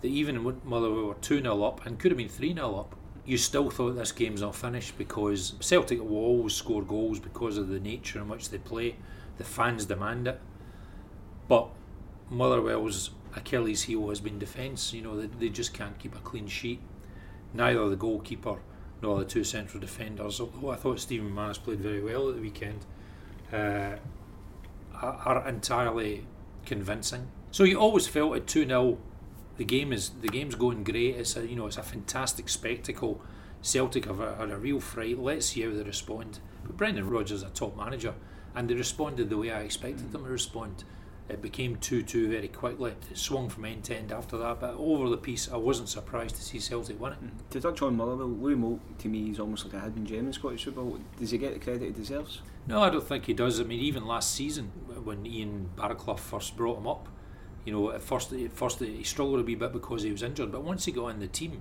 that 0.00 0.08
even 0.08 0.42
when 0.42 0.60
Motherwell 0.64 1.04
were 1.04 1.14
2 1.14 1.40
0 1.40 1.62
up 1.62 1.86
and 1.86 2.00
could 2.00 2.10
have 2.10 2.18
been 2.18 2.28
3 2.28 2.52
0 2.52 2.74
up, 2.74 2.96
you 3.26 3.36
still 3.36 3.70
thought 3.70 3.96
this 3.96 4.12
game's 4.12 4.40
not 4.40 4.54
finished 4.54 4.96
because 4.96 5.54
Celtic 5.60 6.00
will 6.00 6.16
always 6.16 6.54
score 6.54 6.82
goals 6.82 7.18
because 7.18 7.58
of 7.58 7.68
the 7.68 7.80
nature 7.80 8.20
in 8.20 8.28
which 8.28 8.50
they 8.50 8.58
play. 8.58 8.96
The 9.38 9.44
fans 9.44 9.84
demand 9.86 10.28
it. 10.28 10.40
But 11.48 11.68
Motherwell's 12.30 13.10
Achilles 13.34 13.82
heel 13.82 14.08
has 14.08 14.20
been 14.20 14.38
defence. 14.38 14.92
You 14.92 15.02
know, 15.02 15.20
they, 15.20 15.26
they 15.26 15.48
just 15.48 15.74
can't 15.74 15.98
keep 15.98 16.14
a 16.14 16.20
clean 16.20 16.46
sheet. 16.46 16.80
Neither 17.52 17.88
the 17.88 17.96
goalkeeper 17.96 18.58
nor 19.02 19.18
the 19.18 19.24
two 19.24 19.44
central 19.44 19.80
defenders, 19.80 20.40
although 20.40 20.70
I 20.70 20.76
thought 20.76 21.00
Stephen 21.00 21.30
McManus 21.30 21.62
played 21.62 21.80
very 21.80 22.02
well 22.02 22.28
at 22.28 22.36
the 22.36 22.40
weekend, 22.40 22.86
uh, 23.52 23.96
are 24.94 25.46
entirely 25.46 26.26
convincing. 26.64 27.28
So 27.50 27.64
you 27.64 27.78
always 27.78 28.06
felt 28.06 28.36
at 28.36 28.46
2 28.46 28.66
0 28.66 28.98
the 29.56 29.64
game 29.64 29.92
is 29.92 30.10
the 30.20 30.28
game's 30.28 30.54
going 30.54 30.84
great. 30.84 31.16
It's 31.16 31.36
a 31.36 31.46
you 31.46 31.56
know 31.56 31.66
it's 31.66 31.78
a 31.78 31.82
fantastic 31.82 32.48
spectacle. 32.48 33.22
Celtic 33.62 34.04
have 34.04 34.20
a, 34.20 34.36
a 34.38 34.56
real 34.58 34.80
fright. 34.80 35.18
Let's 35.18 35.46
see 35.46 35.62
how 35.62 35.70
they 35.70 35.82
respond. 35.82 36.38
But 36.64 36.76
Brendan 36.76 37.08
Rodgers 37.08 37.38
is 37.38 37.42
a 37.42 37.50
top 37.50 37.76
manager, 37.76 38.14
and 38.54 38.68
they 38.68 38.74
responded 38.74 39.30
the 39.30 39.38
way 39.38 39.50
I 39.50 39.60
expected 39.60 40.12
them 40.12 40.24
to 40.24 40.30
respond. 40.30 40.84
It 41.28 41.42
became 41.42 41.76
2 41.76 42.02
2 42.02 42.28
very 42.28 42.48
quickly. 42.48 42.94
It 43.10 43.18
swung 43.18 43.48
from 43.48 43.64
end 43.64 43.84
to 43.84 43.96
end 43.96 44.12
after 44.12 44.36
that, 44.38 44.60
but 44.60 44.74
over 44.78 45.08
the 45.08 45.16
piece, 45.16 45.50
I 45.50 45.56
wasn't 45.56 45.88
surprised 45.88 46.36
to 46.36 46.42
see 46.42 46.60
Celtic 46.60 47.00
win 47.00 47.14
it. 47.14 47.24
Mm. 47.24 47.30
To 47.50 47.60
touch 47.60 47.82
on 47.82 47.96
Motherwell, 47.96 48.28
Louis 48.28 48.54
Moult 48.54 48.80
to 49.00 49.08
me 49.08 49.30
is 49.30 49.40
almost 49.40 49.64
like 49.64 49.74
a 49.74 49.80
hidden 49.80 50.06
gem 50.06 50.26
in 50.26 50.32
Scottish 50.32 50.64
football. 50.64 50.98
Does 51.18 51.32
he 51.32 51.38
get 51.38 51.54
the 51.54 51.58
credit 51.58 51.82
he 51.82 51.90
deserves? 51.90 52.42
No, 52.68 52.82
I 52.82 52.90
don't 52.90 53.06
think 53.06 53.24
he 53.24 53.34
does. 53.34 53.60
I 53.60 53.64
mean, 53.64 53.80
even 53.80 54.06
last 54.06 54.34
season, 54.34 54.66
when 55.02 55.26
Ian 55.26 55.70
Baraclough 55.76 56.20
first 56.20 56.56
brought 56.56 56.78
him 56.78 56.86
up, 56.86 57.08
you 57.66 57.72
know, 57.72 57.90
at 57.90 58.00
first, 58.00 58.32
at 58.32 58.52
first 58.52 58.78
he 58.78 59.02
struggled 59.02 59.40
a 59.40 59.42
wee 59.42 59.56
bit 59.56 59.72
because 59.72 60.02
he 60.02 60.12
was 60.12 60.22
injured, 60.22 60.52
but 60.52 60.62
once 60.62 60.84
he 60.86 60.92
got 60.92 61.08
in 61.08 61.18
the 61.18 61.26
team, 61.26 61.60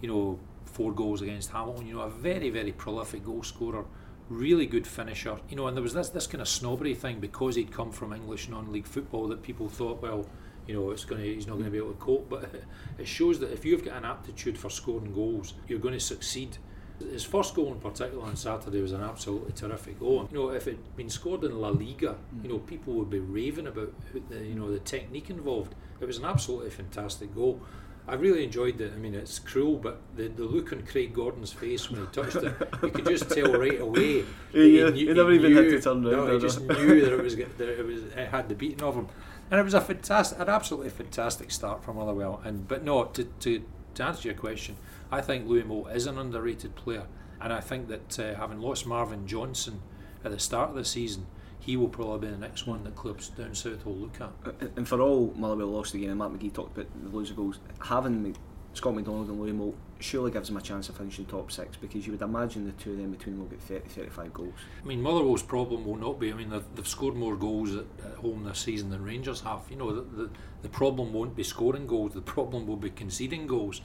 you 0.00 0.08
know, 0.08 0.38
four 0.64 0.92
goals 0.92 1.20
against 1.20 1.50
Hamilton, 1.50 1.86
you 1.86 1.94
know, 1.94 2.02
a 2.02 2.08
very, 2.08 2.48
very 2.48 2.72
prolific 2.72 3.24
goal 3.24 3.42
scorer, 3.42 3.84
really 4.28 4.64
good 4.64 4.86
finisher, 4.86 5.38
you 5.48 5.56
know, 5.56 5.66
and 5.66 5.76
there 5.76 5.82
was 5.82 5.92
this 5.92 6.08
this 6.10 6.28
kind 6.28 6.40
of 6.40 6.48
snobbery 6.48 6.94
thing 6.94 7.18
because 7.18 7.56
he'd 7.56 7.72
come 7.72 7.90
from 7.90 8.12
English 8.12 8.48
non-league 8.48 8.86
football 8.86 9.26
that 9.26 9.42
people 9.42 9.68
thought, 9.68 10.00
well, 10.00 10.24
you 10.68 10.74
know, 10.74 10.92
it's 10.92 11.04
going 11.04 11.20
to, 11.20 11.34
he's 11.34 11.48
not 11.48 11.54
going 11.54 11.64
to 11.64 11.70
be 11.70 11.78
able 11.78 11.92
to 11.92 11.98
cope, 11.98 12.30
but 12.30 12.48
it 12.98 13.08
shows 13.08 13.40
that 13.40 13.52
if 13.52 13.64
you've 13.64 13.84
got 13.84 13.96
an 13.96 14.04
aptitude 14.04 14.56
for 14.56 14.70
scoring 14.70 15.12
goals, 15.12 15.54
you're 15.66 15.80
going 15.80 15.94
to 15.94 16.00
succeed. 16.00 16.58
His 17.00 17.24
first 17.24 17.54
goal 17.54 17.72
in 17.72 17.80
particular 17.80 18.24
on 18.24 18.36
Saturday 18.36 18.80
was 18.82 18.92
an 18.92 19.02
absolutely 19.02 19.52
terrific 19.52 19.98
goal. 19.98 20.28
You 20.30 20.38
know, 20.38 20.50
if 20.50 20.66
it 20.66 20.72
had 20.72 20.96
been 20.96 21.10
scored 21.10 21.44
in 21.44 21.60
La 21.60 21.68
Liga, 21.68 22.16
you 22.42 22.48
know, 22.48 22.58
people 22.58 22.94
would 22.94 23.10
be 23.10 23.18
raving 23.18 23.66
about 23.66 23.92
the 24.28 24.44
you 24.44 24.54
know 24.54 24.70
the 24.70 24.80
technique 24.80 25.30
involved. 25.30 25.74
It 26.00 26.06
was 26.06 26.18
an 26.18 26.24
absolutely 26.24 26.70
fantastic 26.70 27.34
goal. 27.34 27.60
I 28.08 28.14
really 28.14 28.42
enjoyed 28.42 28.80
it. 28.80 28.92
I 28.92 28.98
mean, 28.98 29.14
it's 29.14 29.38
cruel, 29.38 29.76
but 29.76 30.00
the, 30.16 30.26
the 30.28 30.44
look 30.44 30.72
on 30.72 30.82
Craig 30.82 31.14
Gordon's 31.14 31.52
face 31.52 31.90
when 31.90 32.00
he 32.00 32.06
touched 32.08 32.36
it, 32.36 32.54
you 32.82 32.88
could 32.90 33.06
just 33.06 33.30
tell 33.30 33.52
right 33.52 33.80
away. 33.80 34.24
Yeah, 34.52 34.90
he, 34.90 34.90
knew, 34.90 35.08
he 35.08 35.14
never 35.14 35.30
he 35.30 35.36
even 35.36 35.52
knew, 35.52 35.62
had 35.62 35.70
to 35.70 35.80
turn 35.80 36.04
around. 36.04 36.26
No, 36.26 36.34
he 36.34 36.40
just 36.40 36.60
knew 36.60 37.00
that 37.02 37.12
it 37.12 37.22
was 37.22 37.36
that 37.36 37.60
it 37.60 37.86
was 37.86 38.02
it 38.02 38.28
had 38.28 38.48
the 38.48 38.56
beating 38.56 38.82
of 38.82 38.96
him, 38.96 39.06
and 39.48 39.60
it 39.60 39.62
was 39.62 39.74
a 39.74 39.80
fantastic, 39.80 40.40
an 40.40 40.48
absolutely 40.48 40.90
fantastic 40.90 41.52
start 41.52 41.84
from 41.84 41.96
Motherwell. 41.96 42.40
And 42.44 42.66
but 42.66 42.82
no, 42.82 43.04
to 43.04 43.24
to 43.24 43.62
to 43.94 44.02
answer 44.02 44.26
your 44.26 44.36
question, 44.36 44.76
I 45.12 45.20
think 45.20 45.48
Louis 45.48 45.64
Moult 45.64 45.90
is 45.92 46.06
an 46.06 46.18
underrated 46.18 46.76
player, 46.76 47.06
and 47.40 47.52
I 47.52 47.60
think 47.60 47.88
that 47.88 48.18
uh, 48.18 48.34
having 48.34 48.60
lost 48.60 48.86
Marvin 48.86 49.26
Johnson 49.26 49.82
at 50.24 50.30
the 50.30 50.38
start 50.38 50.70
of 50.70 50.76
the 50.76 50.84
season, 50.84 51.26
he 51.58 51.76
will 51.76 51.88
probably 51.88 52.28
be 52.28 52.32
the 52.32 52.40
next 52.40 52.66
one 52.66 52.84
that 52.84 52.94
clubs 52.94 53.28
down 53.28 53.54
south 53.54 53.84
will 53.84 53.96
look 53.96 54.20
at. 54.20 54.30
And 54.76 54.88
for 54.88 55.00
all 55.00 55.32
Motherwell 55.36 55.68
lost 55.68 55.92
the 55.92 56.00
game, 56.00 56.10
and 56.10 56.18
Matt 56.18 56.30
McGhee 56.30 56.52
talked 56.52 56.76
about 56.76 56.90
the 57.02 57.16
losing 57.16 57.36
goals, 57.36 57.58
having 57.80 58.34
Scott 58.72 58.94
McDonald 58.94 59.28
and 59.28 59.40
Louis 59.40 59.52
Moult 59.52 59.76
surely 59.98 60.30
gives 60.30 60.48
them 60.48 60.56
a 60.56 60.62
chance 60.62 60.88
of 60.88 60.96
finishing 60.96 61.26
top 61.26 61.50
six 61.50 61.76
because 61.76 62.06
you 62.06 62.12
would 62.12 62.22
imagine 62.22 62.64
the 62.64 62.72
two 62.72 62.92
of 62.92 62.98
them 62.98 63.10
between 63.10 63.34
them 63.34 63.42
will 63.42 63.50
get 63.50 63.60
30 63.60 63.88
35 63.88 64.32
goals. 64.32 64.54
I 64.82 64.86
mean, 64.86 65.02
Motherwell's 65.02 65.42
problem 65.42 65.84
will 65.84 65.96
not 65.96 66.18
be, 66.18 66.32
I 66.32 66.34
mean, 66.34 66.50
they've, 66.50 66.64
they've 66.74 66.88
scored 66.88 67.16
more 67.16 67.36
goals 67.36 67.74
at, 67.74 67.84
at, 68.04 68.14
home 68.18 68.44
this 68.44 68.60
season 68.60 68.90
than 68.90 69.04
Rangers 69.04 69.40
have. 69.42 69.62
You 69.68 69.76
know, 69.76 69.92
the, 69.92 70.02
the, 70.02 70.30
the 70.62 70.68
problem 70.68 71.12
won't 71.12 71.36
be 71.36 71.42
scoring 71.42 71.86
goals, 71.86 72.14
the 72.14 72.22
problem 72.22 72.66
will 72.66 72.76
be 72.76 72.90
conceding 72.90 73.46
goals 73.46 73.80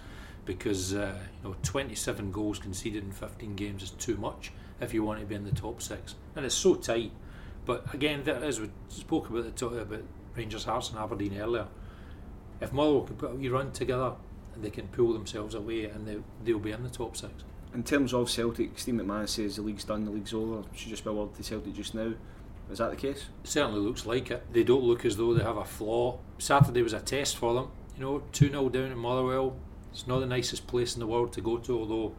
because 0.46 0.94
uh, 0.94 1.18
you 1.44 1.50
know 1.50 1.56
27 1.64 2.32
goals 2.32 2.60
conceded 2.60 3.04
in 3.04 3.12
15 3.12 3.56
games 3.56 3.84
is 3.84 3.90
too 3.92 4.18
much 4.18 4.52
if 4.80 4.94
you 4.94 5.04
want 5.04 5.20
to 5.20 5.26
be 5.26 5.36
in 5.36 5.46
the 5.46 5.52
top 5.52 5.82
six, 5.82 6.16
and 6.36 6.46
it's 6.46 6.56
so 6.56 6.76
tight. 6.76 7.12
But 7.66 7.94
again, 7.94 8.24
that, 8.26 8.44
as 8.44 8.60
we 8.60 8.70
spoke 8.90 9.30
about 9.30 9.56
the 9.56 9.68
about 9.68 10.04
Rangers, 10.36 10.66
Hearts, 10.66 10.90
and 10.90 11.00
Aberdeen 11.00 11.40
earlier, 11.40 11.68
if 12.62 12.72
Motherwell 12.72 13.04
can 13.04 13.16
put 13.16 13.32
a 13.32 13.36
wee 13.36 13.50
run 13.50 13.72
together, 13.72 14.14
and 14.54 14.64
they 14.64 14.70
can 14.70 14.88
pull 14.88 15.14
themselves 15.14 15.56
away, 15.56 15.86
and 15.86 16.08
they 16.08 16.18
they'll 16.44 16.60
be 16.60 16.72
in 16.72 16.84
the 16.84 16.90
top 16.90 17.18
six. 17.18 17.34
In 17.74 17.84
terms 17.84 18.14
of 18.14 18.30
Celtic, 18.30 18.80
Steve 18.80 18.96
McMahon 18.96 19.28
says 19.28 19.58
the 19.58 19.62
league's 19.62 19.84
done, 19.84 20.06
the 20.06 20.12
league's 20.12 20.34
over. 20.34 20.64
Should 20.74 20.90
just 20.90 21.04
be 21.04 21.10
a 21.10 21.14
word 21.14 21.34
to 21.36 21.44
Celtic 21.44 21.74
just 21.74 21.96
now. 21.96 22.14
Is 22.72 22.80
that 22.80 22.90
the 22.90 22.96
case? 22.96 23.26
It 23.44 23.50
certainly 23.50 23.80
looks 23.80 24.06
like 24.06 24.32
it. 24.32 24.46
They 24.52 24.64
don't 24.64 24.84
look 24.84 25.06
as 25.06 25.18
though 25.18 25.34
they 25.34 25.44
have 25.44 25.58
a 25.58 25.66
flaw. 25.66 26.20
Saturday 26.38 26.82
was 26.82 26.94
a 26.94 27.00
test 27.00 27.38
for 27.38 27.54
them. 27.54 27.70
You 27.98 28.04
know, 28.04 28.24
2 28.32 28.50
0 28.50 28.70
down 28.70 28.92
in 28.92 28.98
Motherwell, 28.98 29.56
it's 29.96 30.08
not 30.08 30.20
the 30.20 30.26
nicest 30.26 30.68
place 30.68 30.94
in 30.94 31.00
the 31.00 31.08
world 31.08 31.32
to 31.32 31.40
go 31.40 31.58
to, 31.58 31.80
although 31.80 32.14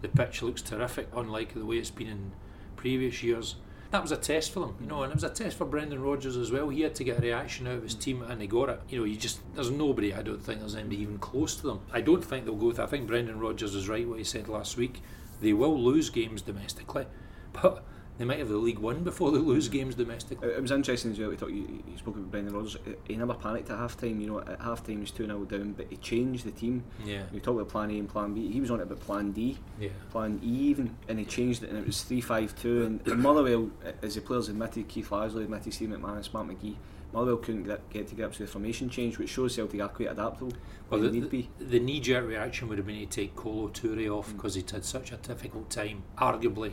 the 0.00 0.08
pitch 0.08 0.40
looks 0.40 0.62
terrific, 0.62 1.08
unlike 1.14 1.52
the 1.52 1.66
way 1.66 1.76
it's 1.76 1.90
been 1.90 2.06
in 2.06 2.32
previous 2.74 3.22
years. 3.22 3.56
That 3.90 4.00
was 4.00 4.12
a 4.12 4.16
test 4.16 4.50
for 4.50 4.60
them, 4.60 4.76
you 4.80 4.86
know, 4.86 5.02
and 5.02 5.12
it 5.12 5.14
was 5.14 5.24
a 5.24 5.28
test 5.28 5.58
for 5.58 5.66
Brendan 5.66 6.00
Rodgers 6.00 6.38
as 6.38 6.50
well. 6.50 6.70
He 6.70 6.80
had 6.80 6.94
to 6.94 7.04
get 7.04 7.18
a 7.18 7.20
reaction 7.20 7.66
out 7.66 7.74
of 7.74 7.82
his 7.82 7.94
team, 7.94 8.22
and 8.22 8.40
they 8.40 8.46
got 8.46 8.70
it. 8.70 8.80
You 8.88 9.00
know, 9.00 9.04
you 9.04 9.16
just 9.16 9.40
there's 9.54 9.70
nobody. 9.70 10.14
I 10.14 10.22
don't 10.22 10.42
think 10.42 10.60
there's 10.60 10.74
anybody 10.74 11.02
even 11.02 11.18
close 11.18 11.54
to 11.56 11.66
them. 11.66 11.80
I 11.92 12.00
don't 12.00 12.24
think 12.24 12.46
they'll 12.46 12.54
go. 12.54 12.68
With, 12.68 12.80
I 12.80 12.86
think 12.86 13.06
Brendan 13.06 13.38
Rodgers 13.38 13.74
is 13.74 13.90
right 13.90 14.08
what 14.08 14.16
he 14.16 14.24
said 14.24 14.48
last 14.48 14.78
week. 14.78 15.02
They 15.42 15.52
will 15.52 15.78
lose 15.78 16.08
games 16.08 16.40
domestically, 16.40 17.06
but 17.52 17.84
they 18.18 18.24
might 18.24 18.40
have 18.40 18.48
the 18.48 18.56
League 18.56 18.80
One 18.80 19.04
before 19.04 19.30
they 19.30 19.38
lose 19.38 19.68
games 19.68 19.94
domestically. 19.94 20.48
It 20.48 20.60
was 20.60 20.72
interesting 20.72 21.12
as 21.12 21.20
well. 21.20 21.30
We 21.30 21.36
talk, 21.36 21.50
you, 21.50 21.82
you 21.88 21.96
spoke 21.96 22.16
about 22.16 22.32
Brendan 22.32 22.54
Rodgers. 22.54 22.76
He 23.04 23.14
never 23.14 23.34
panicked 23.34 23.70
at 23.70 23.78
half 23.78 23.96
time. 23.96 24.20
You 24.20 24.26
know, 24.26 24.40
at 24.40 24.60
half 24.60 24.84
time 24.84 24.96
he 24.96 25.00
was 25.02 25.12
2 25.12 25.26
0 25.26 25.44
down, 25.44 25.72
but 25.72 25.86
he 25.88 25.96
changed 25.98 26.44
the 26.44 26.50
team. 26.50 26.82
Yeah. 27.04 27.22
You 27.32 27.38
talk 27.38 27.54
about 27.54 27.68
plan 27.68 27.90
A 27.92 27.98
and 27.98 28.08
plan 28.08 28.34
B. 28.34 28.50
He 28.50 28.60
was 28.60 28.72
on 28.72 28.80
it 28.80 28.84
about 28.84 29.00
plan 29.00 29.30
D, 29.30 29.58
yeah. 29.78 29.90
plan 30.10 30.40
E 30.42 30.48
even, 30.48 30.96
and 31.06 31.20
he 31.20 31.24
changed 31.24 31.62
it 31.62 31.70
and 31.70 31.78
it 31.78 31.86
was 31.86 32.02
3 32.02 32.20
5 32.20 32.60
2. 32.60 32.84
And, 32.84 33.06
and 33.06 33.22
Motherwell, 33.22 33.70
as 34.02 34.16
the 34.16 34.20
players 34.20 34.48
admitted, 34.48 34.88
Keith 34.88 35.10
Lasley 35.10 35.44
admitted, 35.44 35.72
Steve 35.72 35.90
McMahon, 35.90 36.32
Mark 36.32 36.48
McGhee, 36.48 36.74
Motherwell 37.12 37.36
couldn't 37.38 37.64
get, 37.64 37.88
to 37.88 37.98
get 37.98 38.08
to 38.08 38.14
grips 38.16 38.38
with 38.40 38.48
the 38.48 38.52
formation 38.52 38.90
change, 38.90 39.16
which 39.18 39.30
shows 39.30 39.54
Celtic 39.54 39.80
are 39.80 39.88
quite 39.88 40.10
adaptable. 40.10 40.52
Well, 40.90 41.00
the, 41.00 41.10
need 41.10 41.30
be. 41.30 41.48
the 41.58 41.78
knee 41.78 42.00
jerk 42.00 42.26
reaction 42.26 42.68
would 42.68 42.78
have 42.78 42.86
been 42.86 42.98
to 42.98 43.06
take 43.06 43.36
Kolo 43.36 43.68
Toure 43.68 44.10
off 44.10 44.32
because 44.34 44.54
mm. 44.54 44.56
he'd 44.56 44.70
had 44.70 44.84
such 44.84 45.12
a 45.12 45.16
difficult 45.16 45.70
time, 45.70 46.02
arguably 46.18 46.72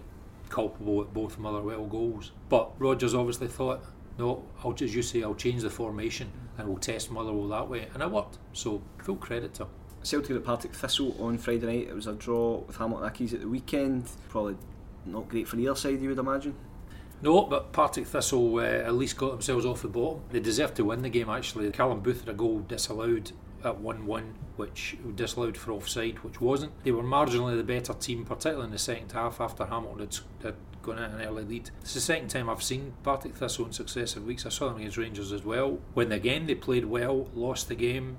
culpable 0.50 1.02
at 1.02 1.14
both 1.14 1.38
Motherwell 1.38 1.86
goals. 1.86 2.32
But 2.50 2.72
Rodgers 2.80 3.14
obviously 3.14 3.48
thought 3.48 3.84
no, 4.18 4.46
I'll 4.64 4.76
as 4.82 4.96
you 4.96 5.02
say, 5.02 5.24
I'll 5.24 5.36
change 5.36 5.62
the 5.62 5.70
formation 5.70 6.32
and 6.58 6.68
we'll 6.68 6.78
test 6.78 7.12
Motherwell 7.12 7.48
that 7.50 7.70
way, 7.70 7.88
and 7.94 8.02
it 8.02 8.10
worked. 8.10 8.38
So 8.54 8.82
full 9.00 9.18
credit 9.18 9.54
to 9.56 9.64
him. 9.64 9.70
Celtic 10.04 10.36
at 10.38 10.44
Partick 10.44 10.74
Thistle 10.74 11.16
on 11.20 11.38
Friday 11.38 11.66
night. 11.66 11.88
It 11.90 11.96
was 11.96 12.08
a 12.08 12.14
draw 12.14 12.60
with 12.60 12.78
Hamilton 12.78 13.10
Accies 13.10 13.34
at 13.34 13.42
the 13.42 13.48
weekend. 13.48 14.08
Probably 14.30 14.56
not 15.06 15.28
great 15.28 15.48
for 15.48 15.58
either 15.58 15.76
side, 15.76 16.00
you 16.00 16.10
would 16.10 16.20
imagine. 16.20 16.56
No, 17.22 17.44
but 17.44 17.74
Partick 17.74 18.06
Thistle 18.06 18.58
uh, 18.58 18.62
at 18.62 18.94
least 18.94 19.18
got 19.18 19.32
themselves 19.32 19.66
off 19.66 19.82
the 19.82 19.88
bottom. 19.88 20.22
They 20.30 20.40
deserved 20.40 20.76
to 20.76 20.86
win 20.86 21.02
the 21.02 21.10
game 21.10 21.30
actually. 21.30 21.70
Callum 21.72 22.02
Booth 22.02 22.22
had 22.22 22.30
a 22.30 22.34
goal 22.34 22.60
disallowed 22.60 23.32
at 23.66 23.80
1 23.80 24.06
1, 24.06 24.36
which 24.56 24.98
disallowed 25.16 25.58
for 25.58 25.72
offside, 25.72 26.20
which 26.24 26.40
wasn't. 26.40 26.72
They 26.84 26.92
were 26.92 27.04
marginally 27.04 27.58
the 27.58 27.64
better 27.64 27.94
team, 27.94 28.26
particularly 28.26 28.66
in 28.66 28.72
the 28.72 28.78
second 28.78 29.12
half 29.12 29.42
after 29.42 29.66
Hamilton 29.66 30.00
had, 30.00 30.20
had 30.44 30.56
gone 30.82 31.00
out 31.00 31.12
an 31.12 31.22
early 31.22 31.44
lead. 31.44 31.72
It's 31.82 31.96
the 31.96 32.00
second 32.00 32.30
time 32.30 32.50
I've 32.50 32.64
seen 32.64 32.94
Partick 33.04 33.36
Thistle 33.36 33.66
in 33.66 33.74
successive 33.74 34.24
weeks. 34.24 34.46
I 34.46 34.50
saw 34.50 34.70
them 34.70 34.78
against 34.78 34.98
Rangers 34.98 35.32
as 35.32 35.44
well. 35.44 35.80
When 35.94 36.12
again 36.12 36.46
they 36.46 36.56
played 36.56 36.86
well, 36.86 37.28
lost 37.34 37.68
the 37.68 37.76
game, 37.76 38.18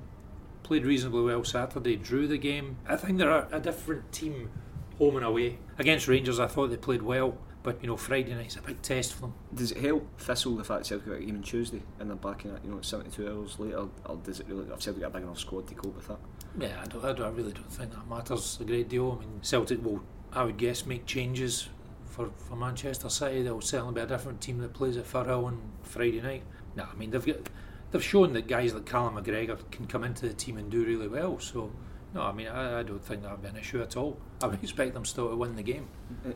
played 0.63 0.85
reasonably 0.85 1.23
well 1.23 1.45
Saturday, 1.45 1.97
drew 1.97 2.27
the 2.27 2.39
game. 2.39 2.79
I 2.89 2.97
think 2.97 3.19
they're 3.19 3.47
a, 3.53 3.61
different 3.61 4.13
team 4.13 4.51
home 4.99 5.17
and 5.17 5.25
away. 5.25 5.59
Against 5.79 6.09
Rangers, 6.09 6.41
I 6.41 6.47
thought 6.47 6.71
they 6.71 6.77
played 6.77 7.03
well. 7.03 7.39
But 7.67 7.83
you 7.83 7.89
know, 7.89 7.97
Friday 7.97 8.33
night's 8.33 8.55
a 8.55 8.63
big 8.63 8.81
test 8.81 9.15
for 9.15 9.23
them. 9.23 9.35
Does 9.53 9.73
it 9.73 9.79
help 9.79 10.21
Thistle 10.21 10.55
the 10.55 10.63
fact 10.63 10.87
Celtic 10.87 11.09
got 11.09 11.17
a 11.17 11.21
game 11.21 11.35
on 11.35 11.43
Tuesday 11.43 11.83
and 11.99 12.09
they're 12.09 12.17
back 12.17 12.45
in 12.45 12.53
it, 12.53 12.61
you 12.65 12.71
know, 12.71 12.81
72 12.81 13.29
hours 13.29 13.59
later? 13.59 13.89
Or 14.05 14.17
does 14.23 14.39
it 14.39 14.47
really 14.49 14.69
have 14.69 14.81
Celtic 14.81 15.03
got 15.03 15.09
a 15.09 15.11
big 15.11 15.25
enough 15.25 15.41
squad 15.41 15.67
to 15.67 15.75
cope 15.75 15.97
with 15.97 16.07
that? 16.07 16.19
Yeah, 16.57 16.81
I, 16.81 16.87
don't, 16.87 17.05
I, 17.05 17.13
don't, 17.13 17.27
I 17.27 17.31
really 17.31 17.51
don't 17.51 17.73
think 17.73 17.91
that 17.91 18.09
matters 18.09 18.59
a 18.61 18.65
great 18.65 18.89
deal. 18.89 19.19
I 19.19 19.25
mean, 19.25 19.41
Celtic 19.43 19.85
will, 19.85 20.01
I 20.33 20.45
would 20.45 20.59
guess, 20.59 20.87
make 20.87 21.07
changes 21.07 21.69
for, 22.05 22.31
for 22.37 22.55
Manchester 22.55 23.09
City. 23.09 23.43
They'll 23.43 23.61
certainly 23.61 23.95
be 23.95 24.01
a 24.01 24.07
different 24.07 24.41
team 24.41 24.59
that 24.59 24.73
plays 24.73 24.97
at 24.97 25.05
Firhill 25.05 25.47
on 25.47 25.61
Friday 25.83 26.21
night. 26.21 26.45
No, 26.77 26.87
I 26.89 26.95
mean 26.95 27.11
they've 27.11 27.27
got 27.27 27.49
they've 27.91 28.05
shown 28.05 28.33
that 28.35 28.47
guys 28.47 28.75
like 28.75 28.87
Callum 28.87 29.17
McGregor 29.17 29.59
can 29.73 29.89
come 29.89 30.05
into 30.05 30.29
the 30.29 30.35
team 30.35 30.57
and 30.57 30.71
do 30.71 30.85
really 30.85 31.09
well. 31.09 31.41
So 31.41 31.73
no, 32.17 32.23
I 32.23 32.33
mean, 32.33 32.49
I, 32.49 32.81
I 32.81 32.83
don't 32.83 33.05
think 33.05 33.23
that 33.23 33.31
would 33.31 33.43
be 33.43 33.49
an 33.49 33.57
issue 33.57 33.83
at 33.83 33.97
all. 33.97 34.17
I 34.43 34.47
would 34.47 34.63
expect 34.63 34.95
them 34.95 35.05
still 35.05 35.29
to 35.29 35.37
win 35.37 35.55
the 35.55 35.63
game. 35.63 35.87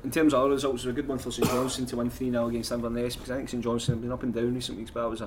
In 0.05 0.11
terms 0.11 0.35
of 0.35 0.41
other 0.41 0.51
results, 0.51 0.85
it 0.85 0.89
was 0.89 0.93
a 0.93 0.95
good 0.95 1.09
one 1.09 1.19
for 1.19 1.31
St 1.31 1.49
Johnstone 1.49 1.87
to 1.87 1.97
win 1.97 2.11
3 2.11 2.31
0 2.31 2.49
against 2.49 2.71
Inverness 2.71 3.17
because 3.17 3.31
I 3.31 3.37
think 3.37 3.49
St 3.49 3.65
Johnstone 3.65 3.97
have 3.97 4.03
been 4.03 4.13
up 4.13 4.23
and 4.23 4.35
down 4.35 4.55
recent 4.55 4.77
weeks, 4.77 4.91
but 4.91 5.03
that 5.03 5.09
was 5.09 5.23
a, 5.23 5.25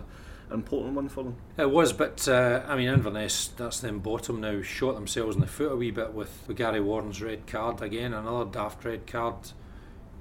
an 0.49 0.53
important 0.53 0.93
one 0.93 1.09
for 1.09 1.23
them. 1.23 1.35
It 1.57 1.71
was, 1.71 1.91
but 1.91 2.27
uh, 2.27 2.61
I 2.67 2.75
mean, 2.75 2.87
Inverness, 2.87 3.47
that's 3.47 3.79
them 3.79 3.99
bottom 3.99 4.41
now, 4.41 4.61
shot 4.61 4.93
themselves 4.93 5.35
in 5.35 5.41
the 5.41 5.47
foot 5.47 5.71
a 5.71 5.75
wee 5.75 5.89
bit 5.89 6.13
with, 6.13 6.43
with 6.47 6.55
Gary 6.55 6.79
Warren's 6.79 7.19
red 7.19 7.47
card 7.47 7.81
again, 7.81 8.13
another 8.13 8.49
daft 8.49 8.85
red 8.85 9.07
card 9.07 9.37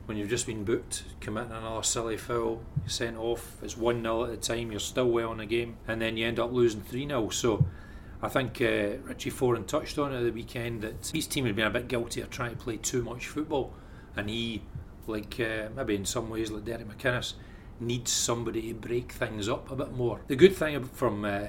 when 0.06 0.16
you've 0.16 0.30
just 0.30 0.46
been 0.46 0.64
booked, 0.64 1.04
committing 1.20 1.52
another 1.52 1.82
silly 1.82 2.16
foul, 2.16 2.60
sent 2.86 3.16
off, 3.16 3.62
it's 3.62 3.76
1 3.76 4.02
0 4.02 4.24
at 4.24 4.30
the 4.30 4.36
time, 4.36 4.70
you're 4.70 4.80
still 4.80 5.08
well 5.08 5.30
in 5.32 5.38
the 5.38 5.46
game, 5.46 5.76
and 5.86 6.00
then 6.00 6.16
you 6.16 6.26
end 6.26 6.40
up 6.40 6.52
losing 6.52 6.80
3 6.80 7.06
0. 7.06 7.28
So 7.28 7.66
I 8.24 8.28
think 8.28 8.60
uh, 8.60 9.02
Richie 9.02 9.32
Foran 9.32 9.66
touched 9.66 9.98
on 9.98 10.12
it 10.12 10.18
at 10.18 10.22
the 10.22 10.30
weekend 10.30 10.82
that 10.82 11.10
his 11.12 11.26
team 11.26 11.44
had 11.44 11.56
been 11.56 11.66
a 11.66 11.70
bit 11.70 11.88
guilty 11.88 12.20
of 12.20 12.30
trying 12.30 12.52
to 12.52 12.56
play 12.56 12.76
too 12.76 13.02
much 13.02 13.26
football, 13.26 13.74
and 14.16 14.30
he, 14.30 14.62
like 15.08 15.40
uh, 15.40 15.68
maybe 15.74 15.96
in 15.96 16.04
some 16.04 16.30
ways 16.30 16.52
like 16.52 16.64
Derek 16.64 16.86
McInnes, 16.88 17.34
needs 17.80 18.12
somebody 18.12 18.68
to 18.68 18.74
break 18.74 19.10
things 19.10 19.48
up 19.48 19.72
a 19.72 19.74
bit 19.74 19.92
more. 19.92 20.20
The 20.28 20.36
good 20.36 20.54
thing 20.54 20.84
from 20.84 21.24
uh, 21.24 21.46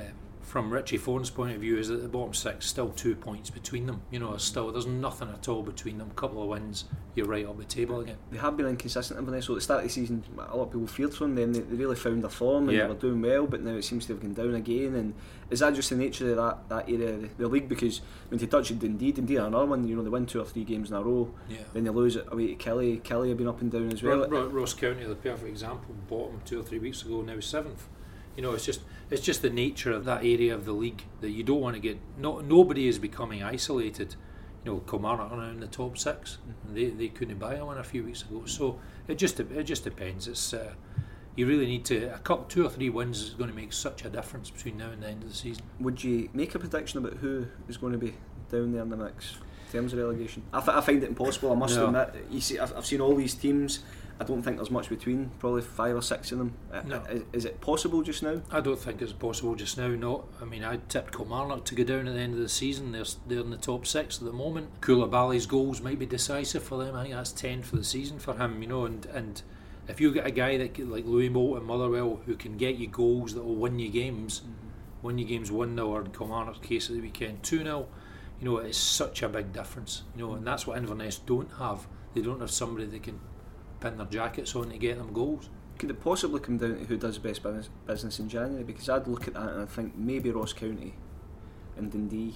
from 0.53 0.71
Richie 0.71 0.97
Foran's 0.97 1.31
point 1.31 1.55
of 1.55 1.61
view 1.61 1.79
is 1.79 1.87
that 1.87 2.03
the 2.03 2.07
bottom 2.07 2.31
six 2.31 2.67
still 2.67 2.89
two 2.89 3.15
points 3.15 3.49
between 3.49 3.87
them. 3.87 4.03
You 4.11 4.19
know, 4.19 4.37
still 4.37 4.71
there's 4.71 4.85
nothing 4.85 5.29
at 5.29 5.47
all 5.47 5.63
between 5.63 5.97
them. 5.97 6.11
A 6.11 6.13
couple 6.13 6.43
of 6.43 6.47
wins, 6.47 6.85
you're 7.15 7.25
right 7.25 7.43
up 7.43 7.57
the 7.57 7.63
table 7.63 8.01
again. 8.01 8.17
They 8.31 8.37
have 8.37 8.55
been 8.55 8.67
inconsistent 8.67 9.17
Inverness. 9.17 9.49
At 9.49 9.55
the 9.55 9.61
start 9.61 9.79
of 9.79 9.87
the 9.87 9.89
season, 9.91 10.23
a 10.37 10.55
lot 10.55 10.65
of 10.65 10.71
people 10.71 10.85
feared 10.85 11.11
from 11.11 11.33
them. 11.33 11.53
They, 11.53 11.61
they 11.61 11.75
really 11.75 11.95
found 11.95 12.21
their 12.21 12.29
form 12.29 12.69
and 12.69 12.77
yeah. 12.77 12.83
they 12.83 12.89
were 12.89 12.99
doing 12.99 13.19
well, 13.23 13.47
but 13.47 13.63
now 13.63 13.71
it 13.71 13.81
seems 13.83 14.05
to 14.05 14.13
have 14.13 14.21
gone 14.21 14.35
down 14.35 14.53
again. 14.53 14.93
And 14.93 15.15
is 15.49 15.61
that 15.61 15.73
just 15.73 15.89
the 15.89 15.95
nature 15.95 16.29
of 16.29 16.35
that, 16.35 16.69
that 16.69 16.87
area 16.87 17.15
of 17.15 17.21
the, 17.23 17.29
the 17.35 17.47
league? 17.47 17.67
Because 17.67 18.01
when 18.29 18.37
they 18.39 18.45
touch 18.45 18.77
Dundee, 18.77 19.11
Dundee 19.11 19.39
are 19.39 19.47
another 19.47 19.65
one. 19.65 19.87
You 19.87 19.95
know, 19.95 20.03
they 20.03 20.09
win 20.11 20.27
two 20.27 20.39
or 20.39 20.45
three 20.45 20.65
games 20.65 20.91
in 20.91 20.95
a 20.95 21.01
row. 21.01 21.33
Yeah. 21.49 21.61
Then 21.73 21.85
they 21.85 21.89
lose 21.89 22.15
it 22.15 22.27
away 22.31 22.53
to 22.53 22.55
Killie. 22.63 23.01
Killie 23.01 23.29
have 23.29 23.39
been 23.39 23.47
up 23.47 23.61
and 23.61 23.71
down 23.71 23.91
as 23.91 24.03
well. 24.03 24.29
Ross 24.29 24.75
County, 24.75 25.03
the 25.03 25.15
perfect 25.15 25.49
example, 25.49 25.95
bottom 26.07 26.41
two 26.45 26.59
or 26.59 26.63
three 26.63 26.77
weeks 26.77 27.01
ago, 27.01 27.23
now 27.23 27.39
seventh. 27.39 27.87
You 28.35 28.43
know, 28.43 28.53
it's 28.53 28.65
just 28.65 28.81
it's 29.09 29.21
just 29.21 29.41
the 29.41 29.49
nature 29.49 29.91
of 29.91 30.05
that 30.05 30.19
area 30.19 30.53
of 30.53 30.65
the 30.65 30.73
league 30.73 31.03
that 31.21 31.31
you 31.31 31.43
don't 31.43 31.61
want 31.61 31.75
to 31.75 31.79
get. 31.79 31.99
No, 32.17 32.39
nobody 32.39 32.87
is 32.87 32.99
becoming 32.99 33.43
isolated. 33.43 34.15
You 34.65 34.73
know, 34.73 34.79
Kilmarnock 34.79 35.31
are 35.31 35.49
in 35.49 35.59
the 35.59 35.67
top 35.67 35.97
6 35.97 36.37
mm-hmm. 36.37 36.73
They 36.73 36.85
they 36.89 37.07
couldn't 37.09 37.37
buy 37.37 37.61
one 37.61 37.77
a 37.77 37.83
few 37.83 38.03
weeks 38.03 38.23
ago. 38.23 38.43
So 38.45 38.79
it 39.07 39.15
just 39.15 39.39
it 39.39 39.63
just 39.63 39.83
depends. 39.83 40.27
It's 40.27 40.53
uh, 40.53 40.73
you 41.35 41.47
really 41.47 41.65
need 41.65 41.85
to 41.85 42.13
a 42.13 42.19
couple 42.19 42.45
two 42.45 42.65
or 42.65 42.69
three 42.69 42.89
wins 42.89 43.21
is 43.21 43.29
going 43.31 43.49
to 43.49 43.55
make 43.55 43.73
such 43.73 44.05
a 44.05 44.09
difference 44.09 44.49
between 44.49 44.77
now 44.77 44.91
and 44.91 45.01
the 45.01 45.07
end 45.07 45.23
of 45.23 45.29
the 45.29 45.35
season. 45.35 45.63
Would 45.79 46.03
you 46.03 46.29
make 46.33 46.53
a 46.55 46.59
prediction 46.59 46.99
about 46.99 47.17
who 47.17 47.47
is 47.67 47.77
going 47.77 47.93
to 47.93 47.99
be 47.99 48.13
down 48.51 48.71
there 48.71 48.83
in 48.83 48.89
the 48.89 48.97
mix 48.97 49.35
in 49.67 49.71
terms 49.71 49.93
of 49.93 49.99
relegation? 49.99 50.43
I, 50.53 50.59
I 50.59 50.81
find 50.81 51.03
it 51.03 51.09
impossible. 51.09 51.51
I 51.51 51.55
must 51.55 51.75
no. 51.75 51.87
admit. 51.87 52.25
You 52.29 52.41
see, 52.41 52.59
I've, 52.59 52.75
I've 52.77 52.85
seen 52.85 53.01
all 53.01 53.15
these 53.15 53.33
teams 53.33 53.79
I 54.23 54.25
don't 54.25 54.41
think 54.41 54.55
there's 54.55 54.71
much 54.71 54.87
between, 54.87 55.31
probably 55.39 55.61
five 55.61 55.97
or 55.97 56.01
six 56.01 56.31
of 56.31 56.37
them. 56.37 56.53
Uh, 56.71 56.81
no. 56.85 57.03
Is, 57.09 57.23
is, 57.33 57.45
it 57.45 57.59
possible 57.59 58.01
just 58.03 58.23
now? 58.23 58.41
I 58.49 58.61
don't 58.61 58.79
think 58.79 59.01
it's 59.01 59.11
possible 59.11 59.53
just 59.53 59.77
now, 59.77 59.89
no. 59.89 60.23
I 60.41 60.45
mean, 60.45 60.63
I 60.63 60.79
tipped 60.87 61.13
Kilmarnock 61.13 61.65
to 61.65 61.75
go 61.75 61.83
down 61.83 62.07
at 62.07 62.13
the 62.13 62.21
end 62.21 62.33
of 62.33 62.39
the 62.39 62.47
season. 62.47 62.93
They're, 62.93 63.03
they're 63.27 63.41
in 63.41 63.49
the 63.49 63.57
top 63.57 63.85
six 63.85 64.19
at 64.19 64.23
the 64.23 64.31
moment. 64.31 64.79
Coulibaly's 64.79 65.45
goals 65.45 65.81
might 65.81 65.99
be 65.99 66.05
decisive 66.05 66.63
for 66.63 66.81
them. 66.81 66.95
I 66.95 67.03
think 67.03 67.15
that's 67.15 67.33
10 67.33 67.63
for 67.63 67.75
the 67.75 67.83
season 67.83 68.17
for 68.17 68.35
him, 68.35 68.61
you 68.61 68.69
know, 68.69 68.85
and, 68.85 69.05
and 69.07 69.41
if 69.89 69.99
you 69.99 70.13
get 70.13 70.25
a 70.25 70.31
guy 70.31 70.57
that 70.57 70.79
like 70.79 71.05
Louis 71.05 71.27
Moult 71.27 71.57
and 71.57 71.65
Motherwell 71.65 72.21
who 72.25 72.35
can 72.35 72.55
get 72.55 72.75
you 72.75 72.87
goals 72.87 73.33
that 73.33 73.43
will 73.43 73.55
win 73.55 73.77
you 73.77 73.89
games, 73.89 74.39
mm-hmm. 74.39 75.05
win 75.05 75.17
you 75.17 75.25
games 75.25 75.51
1 75.51 75.75
0 75.75 75.85
or 75.85 76.01
in 76.01 76.11
Kilmarnock's 76.11 76.65
case 76.65 76.89
at 76.89 76.95
the 76.95 77.01
weekend 77.01 77.43
2 77.43 77.63
0, 77.63 77.87
you 78.39 78.45
know, 78.49 78.57
it's 78.59 78.77
such 78.77 79.21
a 79.21 79.27
big 79.27 79.51
difference, 79.51 80.03
you 80.15 80.25
know, 80.25 80.33
and 80.35 80.47
that's 80.47 80.65
what 80.65 80.77
Inverness 80.77 81.17
don't 81.17 81.51
have. 81.59 81.87
They 82.13 82.21
don't 82.21 82.39
have 82.39 82.51
somebody 82.51 82.85
that 82.85 83.03
can 83.03 83.19
pin 83.83 83.97
their 83.97 84.07
jackets 84.07 84.55
on 84.55 84.69
to 84.69 84.77
get 84.77 84.97
them 84.97 85.13
goals. 85.13 85.49
Could 85.77 85.89
it 85.89 86.01
possibly 86.01 86.39
come 86.39 86.57
down 86.57 86.77
to 86.77 86.85
who 86.85 86.97
does 86.97 87.17
best 87.17 87.41
business 87.85 88.19
in 88.19 88.29
January? 88.29 88.63
Because 88.63 88.89
I'd 88.89 89.07
look 89.07 89.27
at 89.27 89.33
that 89.33 89.49
and 89.49 89.61
I 89.61 89.65
think 89.65 89.95
maybe 89.95 90.31
Ross 90.31 90.53
County 90.53 90.93
and 91.75 91.91
Dundee 91.91 92.35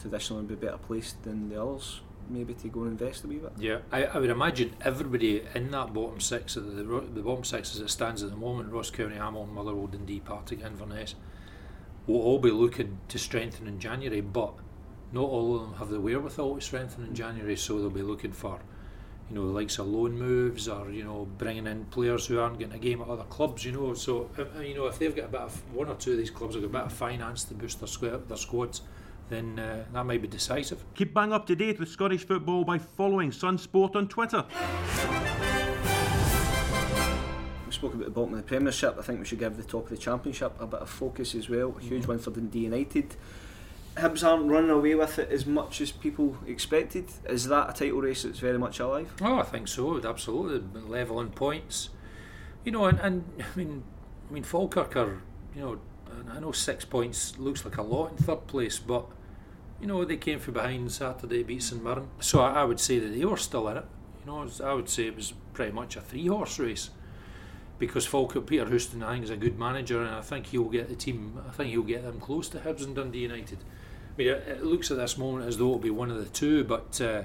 traditionally 0.00 0.42
would 0.42 0.60
be 0.60 0.66
better 0.66 0.78
placed 0.78 1.22
than 1.22 1.48
the 1.48 1.62
others 1.62 2.00
maybe 2.28 2.54
to 2.54 2.68
go 2.68 2.82
and 2.82 3.00
invest 3.00 3.22
a 3.24 3.28
wee 3.28 3.36
bit. 3.36 3.52
Yeah, 3.58 3.78
I, 3.92 4.04
I 4.04 4.18
would 4.18 4.30
imagine 4.30 4.74
everybody 4.80 5.42
in 5.54 5.70
that 5.70 5.92
bottom 5.92 6.20
six, 6.20 6.54
the, 6.54 6.60
the, 6.60 6.82
the 6.82 7.22
bottom 7.22 7.44
six 7.44 7.74
as 7.74 7.80
it 7.80 7.90
stands 7.90 8.22
at 8.24 8.30
the 8.30 8.36
moment, 8.36 8.72
Ross 8.72 8.90
County, 8.90 9.14
Hamilton, 9.16 9.54
Motherwell, 9.54 9.86
Dundee, 9.86 10.20
Partick, 10.20 10.62
Inverness, 10.62 11.14
will 12.06 12.20
all 12.20 12.38
be 12.38 12.50
looking 12.50 12.98
to 13.08 13.18
strengthen 13.18 13.66
in 13.66 13.78
January, 13.78 14.20
but 14.20 14.54
not 15.12 15.24
all 15.24 15.54
of 15.54 15.62
them 15.62 15.74
have 15.74 15.88
the 15.88 16.00
wherewithal 16.00 16.56
to 16.56 16.60
strengthen 16.60 17.04
in 17.04 17.14
January, 17.14 17.56
so 17.56 17.78
they'll 17.78 17.90
be 17.90 18.02
looking 18.02 18.32
for 18.32 18.60
you 19.28 19.34
know, 19.34 19.46
the 19.46 19.52
likes 19.52 19.78
of 19.78 19.88
loan 19.88 20.18
moves 20.18 20.68
or 20.68 20.90
you 20.90 21.02
know 21.02 21.26
bringing 21.36 21.66
in 21.66 21.84
players 21.86 22.26
who 22.26 22.38
aren't 22.38 22.58
getting 22.58 22.74
a 22.74 22.78
game 22.78 23.00
at 23.00 23.08
other 23.08 23.24
clubs. 23.24 23.64
You 23.64 23.72
know, 23.72 23.94
so 23.94 24.30
uh, 24.38 24.60
you 24.60 24.74
know 24.74 24.86
if 24.86 24.98
they've 24.98 25.14
got 25.14 25.26
a 25.26 25.28
bit 25.28 25.40
of 25.40 25.74
one 25.74 25.88
or 25.88 25.96
two 25.96 26.12
of 26.12 26.18
these 26.18 26.30
clubs 26.30 26.54
have 26.54 26.62
got 26.62 26.68
a 26.68 26.84
bit 26.84 26.92
of 26.92 26.92
finance 26.92 27.44
to 27.44 27.54
boost 27.54 27.80
their 27.80 27.88
squad, 27.88 28.28
their 28.28 28.36
squads, 28.36 28.82
then 29.28 29.58
uh, 29.58 29.84
that 29.92 30.04
might 30.04 30.22
be 30.22 30.28
decisive. 30.28 30.84
Keep 30.94 31.12
bang 31.12 31.32
up 31.32 31.46
to 31.46 31.56
date 31.56 31.80
with 31.80 31.88
Scottish 31.88 32.24
football 32.24 32.64
by 32.64 32.78
following 32.78 33.32
Sun 33.32 33.58
Sport 33.58 33.96
on 33.96 34.06
Twitter. 34.06 34.44
We 37.66 37.72
spoke 37.72 37.94
about 37.94 38.04
the 38.04 38.10
bottom 38.12 38.34
of 38.34 38.38
the 38.38 38.46
Premiership. 38.46 38.96
I 38.96 39.02
think 39.02 39.18
we 39.18 39.24
should 39.24 39.40
give 39.40 39.56
the 39.56 39.64
top 39.64 39.84
of 39.84 39.90
the 39.90 39.96
Championship 39.96 40.52
a 40.60 40.66
bit 40.66 40.80
of 40.80 40.88
focus 40.88 41.34
as 41.34 41.48
well. 41.48 41.74
A 41.76 41.80
huge 41.80 42.02
mm-hmm. 42.02 42.12
win 42.12 42.18
for 42.20 42.30
Dundee 42.30 42.60
United. 42.60 43.16
Hibs 43.96 44.26
aren't 44.26 44.50
running 44.50 44.70
away 44.70 44.94
with 44.94 45.18
it 45.18 45.30
as 45.30 45.46
much 45.46 45.80
as 45.80 45.90
people 45.90 46.36
expected. 46.46 47.06
Is 47.28 47.48
that 47.48 47.70
a 47.70 47.72
title 47.72 48.02
race 48.02 48.24
that's 48.24 48.38
very 48.38 48.58
much 48.58 48.78
alive? 48.78 49.14
Oh, 49.22 49.38
I 49.38 49.42
think 49.42 49.68
so. 49.68 50.00
Absolutely, 50.06 50.82
level 50.82 51.20
in 51.20 51.30
points. 51.30 51.90
You 52.64 52.72
know, 52.72 52.84
and, 52.84 52.98
and 53.00 53.24
I 53.40 53.56
mean, 53.56 53.84
I 54.28 54.32
mean, 54.32 54.42
Falkirk 54.42 54.96
are, 54.96 55.22
you 55.54 55.62
know, 55.62 55.78
I 56.30 56.40
know 56.40 56.52
six 56.52 56.84
points 56.84 57.38
looks 57.38 57.64
like 57.64 57.76
a 57.76 57.82
lot 57.82 58.12
in 58.12 58.16
third 58.18 58.46
place, 58.46 58.78
but 58.78 59.06
you 59.80 59.86
know 59.86 60.04
they 60.04 60.16
came 60.16 60.38
from 60.38 60.54
behind 60.54 60.90
Saturday, 60.92 61.42
beat 61.42 61.62
St 61.62 61.82
Mirren. 61.82 62.08
So 62.20 62.40
I, 62.40 62.62
I 62.62 62.64
would 62.64 62.80
say 62.80 62.98
that 62.98 63.08
they 63.08 63.24
were 63.24 63.36
still 63.36 63.68
in 63.68 63.78
it. 63.78 63.84
You 64.20 64.32
know, 64.32 64.48
I 64.64 64.72
would 64.74 64.88
say 64.88 65.06
it 65.06 65.16
was 65.16 65.32
pretty 65.52 65.72
much 65.72 65.96
a 65.96 66.00
three 66.00 66.26
horse 66.26 66.58
race 66.58 66.90
because 67.78 68.06
Falkirk 68.06 68.46
Peter 68.46 68.66
Houston 68.66 69.02
I 69.02 69.12
think 69.12 69.24
is 69.24 69.30
a 69.30 69.36
good 69.36 69.58
manager 69.58 70.02
and 70.02 70.14
I 70.14 70.20
think 70.20 70.46
he'll 70.46 70.64
get 70.64 70.88
the 70.88 70.94
team 70.94 71.40
I 71.48 71.52
think 71.52 71.70
he'll 71.70 71.82
get 71.82 72.02
them 72.02 72.20
close 72.20 72.48
to 72.50 72.58
Hibs 72.58 72.84
and 72.84 72.94
Dundee 72.94 73.20
United. 73.20 73.58
I 73.58 74.18
mean, 74.18 74.28
it, 74.28 74.48
it, 74.48 74.64
looks 74.64 74.90
at 74.90 74.96
this 74.96 75.18
moment 75.18 75.46
as 75.46 75.58
though 75.58 75.66
it'll 75.66 75.78
be 75.78 75.90
one 75.90 76.10
of 76.10 76.16
the 76.16 76.24
two, 76.24 76.64
but 76.64 76.98
uh, 77.02 77.22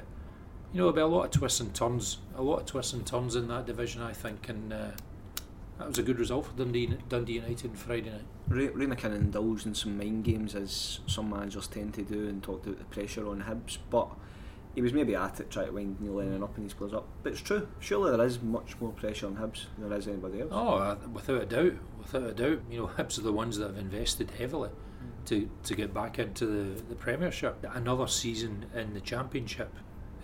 you 0.73 0.79
know, 0.79 0.91
there'll 0.91 0.93
be 0.93 1.01
a 1.01 1.07
lot 1.07 1.25
of 1.25 1.31
twists 1.31 1.59
and 1.59 1.73
turns, 1.73 2.17
a 2.35 2.41
lot 2.41 2.59
of 2.59 2.65
twists 2.65 2.93
and 2.93 3.05
turns 3.05 3.35
in 3.35 3.47
that 3.47 3.65
division, 3.65 4.01
I 4.01 4.13
think, 4.13 4.49
and 4.49 4.71
uh, 4.73 4.87
that 5.77 5.87
was 5.87 5.97
a 5.97 6.03
good 6.03 6.19
result 6.19 6.45
for 6.45 6.53
Dundee, 6.53 6.97
Dundee 7.09 7.33
United 7.33 7.71
on 7.71 7.75
Friday 7.75 8.09
night. 8.09 8.21
Ray, 8.47 8.67
Ray 8.67 8.85
McKinnon 8.85 9.15
indulged 9.15 9.65
in 9.65 9.75
some 9.75 9.97
mind 9.97 10.23
games, 10.23 10.55
as 10.55 10.99
some 11.07 11.29
managers 11.29 11.67
tend 11.67 11.93
to 11.95 12.03
do, 12.03 12.27
and 12.27 12.41
talked 12.41 12.65
about 12.65 12.79
the 12.79 12.85
pressure 12.85 13.27
on 13.27 13.43
Hibs, 13.43 13.77
but 13.89 14.09
he 14.75 14.81
was 14.81 14.93
maybe 14.93 15.15
at 15.15 15.39
it 15.39 15.49
trying 15.49 15.67
to 15.67 15.71
wind 15.73 15.99
Neil 15.99 16.13
Lennon 16.13 16.43
up 16.43 16.55
and 16.55 16.63
his 16.63 16.73
players 16.73 16.93
up. 16.93 17.07
But 17.23 17.33
it's 17.33 17.41
true. 17.41 17.67
Surely 17.79 18.15
there 18.15 18.25
is 18.25 18.41
much 18.41 18.79
more 18.79 18.91
pressure 18.91 19.27
on 19.27 19.35
Hibs 19.35 19.65
than 19.77 19.89
there 19.89 19.97
is 19.97 20.07
anybody 20.07 20.41
else. 20.41 20.51
Oh, 20.53 20.75
uh, 20.75 20.97
without 21.13 21.41
a 21.41 21.45
doubt, 21.45 21.73
without 21.97 22.29
a 22.29 22.33
doubt. 22.33 22.61
You 22.69 22.79
know, 22.79 22.87
Hibs 22.87 23.17
are 23.17 23.23
the 23.23 23.33
ones 23.33 23.57
that 23.57 23.67
have 23.67 23.77
invested 23.77 24.31
heavily 24.31 24.69
to, 25.25 25.49
to 25.63 25.75
get 25.75 25.93
back 25.93 26.19
into 26.19 26.45
the, 26.45 26.81
the 26.83 26.95
Premiership. 26.95 27.65
Another 27.73 28.07
season 28.07 28.65
in 28.73 28.93
the 28.93 29.01
Championship 29.01 29.73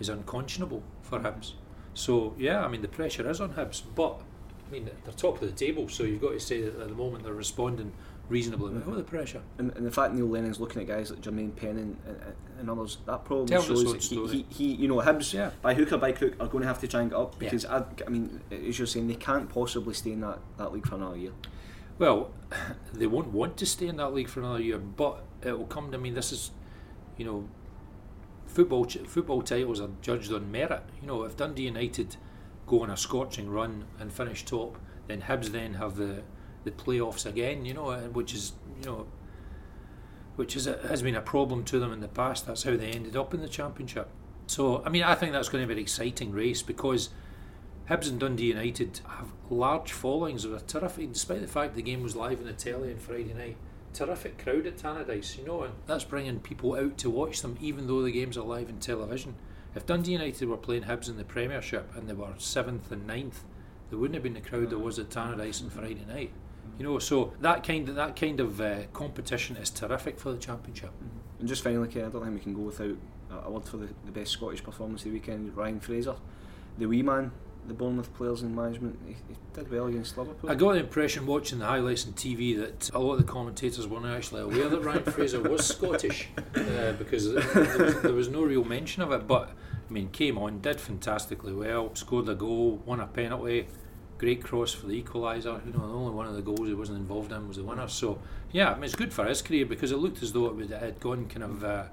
is 0.00 0.08
unconscionable 0.08 0.82
for 1.02 1.20
Hibs. 1.20 1.52
So 1.94 2.34
yeah, 2.38 2.64
I 2.64 2.68
mean 2.68 2.82
the 2.82 2.88
pressure 2.88 3.28
is 3.28 3.40
on 3.40 3.54
Hibs, 3.54 3.82
but 3.94 4.20
I 4.68 4.72
mean 4.72 4.90
they're 5.04 5.14
top 5.14 5.42
of 5.42 5.48
the 5.48 5.54
table, 5.54 5.88
so 5.88 6.04
you've 6.04 6.22
got 6.22 6.32
to 6.32 6.40
say 6.40 6.62
that 6.62 6.80
at 6.80 6.88
the 6.88 6.94
moment 6.94 7.24
they're 7.24 7.34
responding 7.34 7.92
reasonably 8.28 8.72
well 8.74 8.82
with 8.84 8.98
the 8.98 9.02
pressure. 9.04 9.40
And, 9.58 9.72
and 9.76 9.86
the 9.86 9.90
fact 9.90 10.12
Neil 10.14 10.26
Lennon's 10.26 10.60
looking 10.60 10.82
at 10.82 10.88
guys 10.88 11.10
like 11.10 11.20
Jermaine 11.20 11.56
Pennant 11.56 11.98
and, 12.06 12.20
and 12.60 12.70
others, 12.70 12.98
that 13.06 13.24
probably 13.24 13.46
Tells 13.46 13.66
shows 13.66 13.92
that 13.92 14.02
he, 14.02 14.26
he, 14.26 14.46
he, 14.50 14.74
you 14.74 14.88
know, 14.88 14.96
Hibs 14.96 15.32
Yeah. 15.32 15.50
by 15.62 15.74
hook 15.74 15.92
or 15.92 15.98
by 15.98 16.12
crook 16.12 16.34
are 16.40 16.46
going 16.46 16.62
to 16.62 16.68
have 16.68 16.78
to 16.80 16.88
try 16.88 17.00
and 17.00 17.10
get 17.10 17.18
up 17.18 17.34
Yeah. 17.34 17.38
because 17.46 17.64
I, 17.64 17.84
I 18.06 18.10
mean, 18.10 18.40
as 18.50 18.78
you're 18.78 18.86
saying, 18.86 19.08
they 19.08 19.14
can't 19.14 19.48
possibly 19.48 19.94
stay 19.94 20.12
in 20.12 20.20
that, 20.20 20.40
that 20.58 20.72
league 20.72 20.86
for 20.86 20.96
another 20.96 21.16
year. 21.16 21.32
Well, 21.98 22.30
they 22.92 23.06
won't 23.06 23.28
want 23.28 23.56
to 23.56 23.66
stay 23.66 23.88
in 23.88 23.96
that 23.96 24.12
league 24.12 24.28
for 24.28 24.40
another 24.40 24.60
year, 24.60 24.78
but 24.78 25.24
it 25.42 25.56
will 25.58 25.66
come. 25.66 25.92
I 25.94 25.96
mean, 25.96 26.14
this 26.14 26.30
is, 26.32 26.50
you 27.16 27.24
know, 27.24 27.48
football. 28.46 28.84
Football 28.84 29.42
titles 29.42 29.80
are 29.80 29.90
judged 30.02 30.32
on 30.32 30.50
merit. 30.50 30.82
You 31.00 31.08
know, 31.08 31.22
if 31.24 31.36
Dundee 31.36 31.62
United 31.64 32.16
go 32.66 32.82
on 32.82 32.90
a 32.90 32.96
scorching 32.96 33.48
run 33.50 33.86
and 33.98 34.12
finish 34.12 34.44
top, 34.44 34.78
then 35.06 35.22
Hibs 35.22 35.46
then 35.50 35.74
have 35.74 35.96
the 35.96 36.22
the 36.76 36.82
playoffs 36.82 37.26
again. 37.26 37.64
You 37.64 37.74
know, 37.74 37.92
which 38.12 38.34
is 38.34 38.52
you 38.80 38.86
know, 38.86 39.06
which 40.36 40.56
is 40.56 40.66
a, 40.66 40.78
has 40.88 41.02
been 41.02 41.16
a 41.16 41.20
problem 41.20 41.64
to 41.64 41.78
them 41.78 41.92
in 41.92 42.00
the 42.00 42.08
past. 42.08 42.46
That's 42.46 42.62
how 42.62 42.76
they 42.76 42.90
ended 42.90 43.16
up 43.16 43.34
in 43.34 43.40
the 43.40 43.48
championship. 43.48 44.08
So, 44.46 44.82
I 44.84 44.88
mean, 44.88 45.02
I 45.02 45.14
think 45.14 45.32
that's 45.32 45.48
going 45.48 45.62
to 45.62 45.68
be 45.68 45.74
an 45.74 45.84
exciting 45.84 46.32
race 46.32 46.62
because. 46.62 47.10
Hibs 47.88 48.10
and 48.10 48.20
Dundee 48.20 48.48
United 48.48 49.00
have 49.08 49.32
large 49.48 49.92
followings 49.92 50.44
of 50.44 50.52
a 50.52 50.60
terrific, 50.60 51.10
despite 51.14 51.40
the 51.40 51.46
fact 51.46 51.74
the 51.74 51.80
game 51.80 52.02
was 52.02 52.14
live 52.14 52.38
on 52.38 52.44
the 52.44 52.52
telly 52.52 52.92
on 52.92 52.98
Friday 52.98 53.32
night. 53.32 53.56
Terrific 53.94 54.36
crowd 54.36 54.66
at 54.66 54.76
Tannadice, 54.76 55.38
you 55.38 55.46
know, 55.46 55.62
and 55.62 55.72
that's 55.86 56.04
bringing 56.04 56.38
people 56.40 56.76
out 56.76 56.98
to 56.98 57.08
watch 57.08 57.40
them, 57.40 57.56
even 57.62 57.86
though 57.86 58.02
the 58.02 58.12
games 58.12 58.36
are 58.36 58.44
live 58.44 58.68
on 58.68 58.78
television. 58.78 59.36
If 59.74 59.86
Dundee 59.86 60.12
United 60.12 60.48
were 60.48 60.58
playing 60.58 60.82
Hibs 60.82 61.08
in 61.08 61.16
the 61.16 61.24
Premiership 61.24 61.94
and 61.96 62.08
they 62.08 62.12
were 62.12 62.34
seventh 62.36 62.92
and 62.92 63.06
ninth, 63.06 63.44
there 63.88 63.98
wouldn't 63.98 64.16
have 64.16 64.22
been 64.22 64.34
the 64.34 64.40
crowd 64.40 64.68
there 64.68 64.76
mm-hmm. 64.76 64.84
was 64.84 64.98
at 64.98 65.08
Tannadice 65.08 65.62
on 65.62 65.70
Friday 65.70 66.04
night. 66.06 66.32
You 66.78 66.84
know, 66.84 66.98
so 66.98 67.32
that 67.40 67.64
kind 67.64 67.88
of 67.88 67.94
that 67.96 68.16
kind 68.16 68.40
of 68.40 68.60
uh, 68.60 68.82
competition 68.92 69.56
is 69.56 69.70
terrific 69.70 70.18
for 70.18 70.32
the 70.32 70.38
Championship. 70.38 70.90
And 71.38 71.48
just 71.48 71.62
finally, 71.62 71.88
Ken, 71.88 72.04
I 72.04 72.08
don't 72.08 72.22
think 72.22 72.34
we 72.34 72.40
can 72.40 72.54
go 72.54 72.62
without 72.62 72.96
a, 73.30 73.46
a 73.46 73.50
word 73.50 73.64
for 73.64 73.76
the, 73.76 73.88
the 74.04 74.12
best 74.12 74.32
Scottish 74.32 74.62
performance 74.62 75.02
of 75.02 75.06
the 75.06 75.10
weekend, 75.12 75.56
Ryan 75.56 75.80
Fraser. 75.80 76.16
The 76.78 76.86
wee 76.86 77.02
man, 77.02 77.32
the 77.66 77.74
Bournemouth 77.74 78.12
players 78.14 78.42
and 78.42 78.54
management, 78.54 78.98
he, 79.06 79.12
he 79.12 79.36
did 79.54 79.70
well 79.70 79.86
against 79.86 80.16
Liverpool. 80.16 80.50
I 80.50 80.54
got 80.54 80.72
the 80.72 80.80
impression 80.80 81.26
watching 81.26 81.58
the 81.58 81.66
highlights 81.66 82.06
on 82.06 82.12
TV 82.12 82.56
that 82.58 82.90
a 82.94 82.98
lot 82.98 83.14
of 83.14 83.18
the 83.18 83.24
commentators 83.32 83.86
weren't 83.86 84.06
actually 84.06 84.42
aware 84.42 84.68
that 84.68 84.80
Ryan 84.80 85.04
Fraser 85.04 85.40
was 85.40 85.66
Scottish 85.74 86.28
uh, 86.54 86.92
because 86.92 87.32
there 87.32 87.44
was, 87.44 88.02
there 88.02 88.12
was 88.12 88.28
no 88.28 88.42
real 88.42 88.64
mention 88.64 89.02
of 89.02 89.12
it. 89.12 89.26
But 89.26 89.50
I 89.88 89.92
mean, 89.92 90.08
came 90.10 90.38
on, 90.38 90.60
did 90.60 90.80
fantastically 90.80 91.52
well, 91.52 91.94
scored 91.94 92.28
a 92.28 92.34
goal, 92.34 92.82
won 92.84 93.00
a 93.00 93.06
penalty, 93.06 93.68
great 94.18 94.42
cross 94.42 94.74
for 94.74 94.86
the 94.86 95.02
equaliser. 95.02 95.64
You 95.64 95.72
know, 95.72 95.88
the 95.88 95.94
only 95.94 96.12
one 96.12 96.26
of 96.26 96.34
the 96.34 96.42
goals 96.42 96.68
he 96.68 96.74
wasn't 96.74 96.98
involved 96.98 97.32
in 97.32 97.48
was 97.48 97.56
the 97.56 97.64
winner. 97.64 97.88
So 97.88 98.18
yeah, 98.52 98.72
I 98.72 98.74
mean, 98.74 98.84
it's 98.84 98.94
good 98.94 99.12
for 99.12 99.24
his 99.24 99.40
career 99.42 99.64
because 99.64 99.92
it 99.92 99.96
looked 99.96 100.22
as 100.22 100.32
though 100.32 100.46
it, 100.46 100.54
would, 100.56 100.70
it 100.70 100.82
had 100.82 101.00
gone 101.00 101.26
kind 101.26 101.44
of. 101.44 101.64
Uh, 101.64 101.84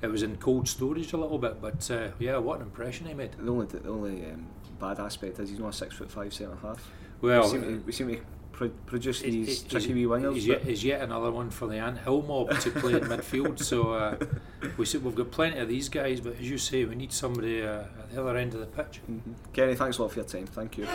it 0.00 0.06
was 0.06 0.22
in 0.22 0.36
cold 0.36 0.68
storage 0.68 1.12
a 1.12 1.16
little 1.16 1.38
bit, 1.38 1.60
but 1.60 1.90
uh, 1.90 2.10
yeah, 2.20 2.36
what 2.36 2.60
an 2.60 2.62
impression 2.62 3.06
he 3.06 3.14
made. 3.14 3.32
the 3.32 3.50
only, 3.50 3.66
the 3.66 3.88
only 3.88 4.24
um, 4.26 4.46
bad 4.78 5.00
aspect 5.00 5.40
is 5.40 5.50
he's 5.50 5.58
not 5.58 5.70
a 5.70 5.72
six 5.72 5.96
foot 5.96 6.10
five 6.10 6.32
centre 6.32 6.56
half. 6.62 6.88
Well, 7.20 7.42
we 7.42 7.48
seem 7.48 7.62
to, 7.62 7.82
we 7.84 7.92
seem 7.92 8.08
to 8.08 8.20
pro- 8.58 8.68
produce 8.86 9.20
these 9.20 9.62
tricky 9.62 9.94
wee 9.94 10.04
wingers. 10.04 10.34
He's 10.34 10.46
but- 10.48 10.58
yet, 10.58 10.62
he's 10.64 10.84
yet 10.84 11.00
another 11.02 11.30
one 11.30 11.48
for 11.50 11.66
the 11.68 11.76
Ant 11.78 11.98
Hill 11.98 12.22
mob 12.22 12.58
to 12.60 12.70
play 12.72 12.94
in 12.94 13.00
midfield. 13.00 13.62
So 13.62 13.92
uh, 13.92 14.16
we 14.76 14.84
see, 14.84 14.98
we've 14.98 15.14
got 15.14 15.30
plenty 15.30 15.58
of 15.58 15.68
these 15.68 15.88
guys, 15.88 16.20
but 16.20 16.34
as 16.40 16.50
you 16.50 16.58
say, 16.58 16.84
we 16.84 16.96
need 16.96 17.12
somebody 17.12 17.62
uh, 17.62 17.82
at 17.82 18.10
the 18.12 18.20
other 18.20 18.36
end 18.36 18.54
of 18.54 18.60
the 18.60 18.66
pitch. 18.66 19.00
Mhm. 19.10 19.20
Kenny, 19.52 19.74
thanks 19.76 19.98
a 19.98 20.02
lot 20.02 20.10
for 20.12 20.18
your 20.18 20.28
time. 20.28 20.46
Thank 20.46 20.76
you. 20.78 20.86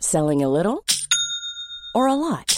Selling 0.00 0.42
a 0.42 0.48
little 0.48 0.84
or 1.94 2.06
a 2.06 2.14
lot? 2.14 2.57